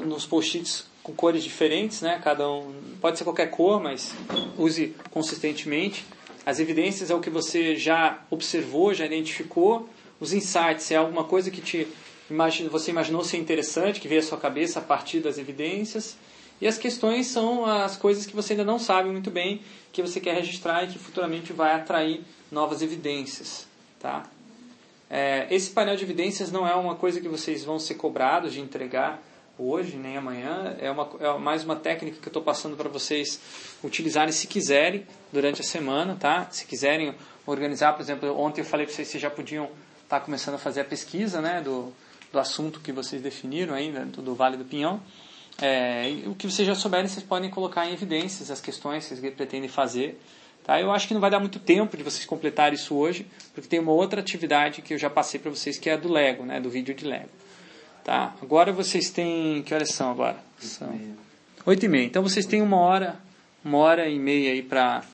nos 0.05 0.25
post-its 0.25 0.85
com 1.03 1.13
cores 1.13 1.43
diferentes, 1.43 2.01
né? 2.01 2.19
Cada 2.23 2.49
um 2.49 2.73
pode 3.01 3.17
ser 3.17 3.23
qualquer 3.23 3.51
cor, 3.51 3.81
mas 3.81 4.13
use 4.57 4.95
consistentemente. 5.11 6.05
As 6.45 6.59
evidências 6.59 7.09
é 7.09 7.15
o 7.15 7.19
que 7.19 7.29
você 7.29 7.75
já 7.75 8.19
observou, 8.29 8.93
já 8.93 9.05
identificou. 9.05 9.89
Os 10.19 10.31
insights 10.31 10.89
é 10.89 10.95
alguma 10.95 11.25
coisa 11.25 11.51
que 11.51 11.61
te 11.61 11.87
imagine, 12.29 12.69
você 12.69 12.91
imaginou 12.91 13.23
ser 13.23 13.37
interessante, 13.37 13.99
que 13.99 14.07
veio 14.07 14.21
à 14.21 14.23
sua 14.23 14.37
cabeça 14.37 14.79
a 14.79 14.81
partir 14.81 15.19
das 15.19 15.37
evidências. 15.37 16.15
E 16.61 16.67
as 16.67 16.77
questões 16.77 17.27
são 17.27 17.65
as 17.65 17.97
coisas 17.97 18.25
que 18.25 18.35
você 18.35 18.53
ainda 18.53 18.63
não 18.63 18.79
sabe 18.79 19.09
muito 19.09 19.29
bem, 19.29 19.61
que 19.91 20.01
você 20.01 20.21
quer 20.21 20.33
registrar 20.35 20.85
e 20.85 20.87
que 20.87 20.97
futuramente 20.97 21.51
vai 21.51 21.73
atrair 21.73 22.21
novas 22.49 22.81
evidências. 22.81 23.67
Tá? 23.99 24.23
É, 25.09 25.47
esse 25.49 25.71
painel 25.71 25.95
de 25.95 26.03
evidências 26.03 26.51
não 26.51 26.67
é 26.67 26.73
uma 26.75 26.95
coisa 26.95 27.21
que 27.21 27.27
vocês 27.27 27.63
vão 27.63 27.77
ser 27.77 27.95
cobrados 27.95 28.53
de 28.53 28.59
entregar 28.59 29.21
hoje 29.57 29.95
nem 29.97 30.17
amanhã. 30.17 30.75
É, 30.79 30.89
uma, 30.91 31.09
é 31.19 31.37
mais 31.37 31.63
uma 31.63 31.75
técnica 31.75 32.17
que 32.19 32.27
eu 32.27 32.29
estou 32.29 32.41
passando 32.41 32.75
para 32.75 32.89
vocês 32.89 33.39
utilizarem 33.83 34.31
se 34.31 34.47
quiserem 34.47 35.05
durante 35.31 35.61
a 35.61 35.63
semana. 35.63 36.15
Tá? 36.19 36.47
Se 36.51 36.65
quiserem 36.65 37.15
organizar, 37.45 37.93
por 37.93 38.01
exemplo, 38.01 38.37
ontem 38.39 38.61
eu 38.61 38.65
falei 38.65 38.85
para 38.85 38.95
vocês 38.95 39.07
que 39.07 39.11
vocês 39.13 39.21
já 39.21 39.29
podiam 39.29 39.65
estar 40.03 40.19
tá 40.19 40.25
começando 40.25 40.55
a 40.55 40.57
fazer 40.59 40.81
a 40.81 40.85
pesquisa 40.85 41.41
né, 41.41 41.61
do, 41.61 41.93
do 42.31 42.39
assunto 42.39 42.79
que 42.79 42.91
vocês 42.91 43.21
definiram 43.21 43.73
ainda, 43.73 44.05
do, 44.05 44.21
do 44.21 44.35
Vale 44.35 44.57
do 44.57 44.65
Pinhão. 44.65 45.01
É, 45.61 46.11
o 46.25 46.35
que 46.35 46.49
vocês 46.49 46.67
já 46.67 46.75
souberem, 46.75 47.07
vocês 47.07 47.23
podem 47.23 47.49
colocar 47.49 47.87
em 47.87 47.93
evidências 47.93 48.51
as 48.51 48.59
questões 48.59 49.07
que 49.07 49.15
vocês 49.15 49.33
pretendem 49.33 49.69
fazer. 49.69 50.19
Tá? 50.65 50.81
Eu 50.81 50.91
acho 50.91 51.07
que 51.07 51.13
não 51.13 51.21
vai 51.21 51.29
dar 51.29 51.39
muito 51.39 51.59
tempo 51.59 51.95
de 51.95 52.01
vocês 52.01 52.25
completarem 52.25 52.73
isso 52.73 52.95
hoje, 52.95 53.27
porque 53.53 53.69
tem 53.69 53.79
uma 53.79 53.91
outra 53.91 54.19
atividade 54.19 54.81
que 54.81 54.93
eu 54.93 54.97
já 54.97 55.09
passei 55.09 55.39
para 55.39 55.51
vocês, 55.51 55.77
que 55.77 55.89
é 55.89 55.93
a 55.93 55.97
do 55.97 56.11
Lego, 56.11 56.43
né, 56.43 56.59
do 56.59 56.69
vídeo 56.69 56.95
de 56.95 57.05
Lego. 57.05 57.29
Tá? 58.03 58.35
Agora 58.41 58.71
vocês 58.71 59.09
têm. 59.09 59.63
Que 59.63 59.73
horas 59.73 59.89
são 59.89 60.11
agora? 60.11 60.37
São 60.59 60.89
8 61.65 61.85
e 61.85 61.87
meia. 61.87 62.05
Então 62.05 62.21
vocês 62.21 62.45
têm 62.45 62.61
uma 62.61 62.77
hora, 62.77 63.15
uma 63.63 63.77
hora 63.79 64.07
e 64.07 64.19
meia 64.19 64.51
aí 64.51 64.61
para 64.61 65.01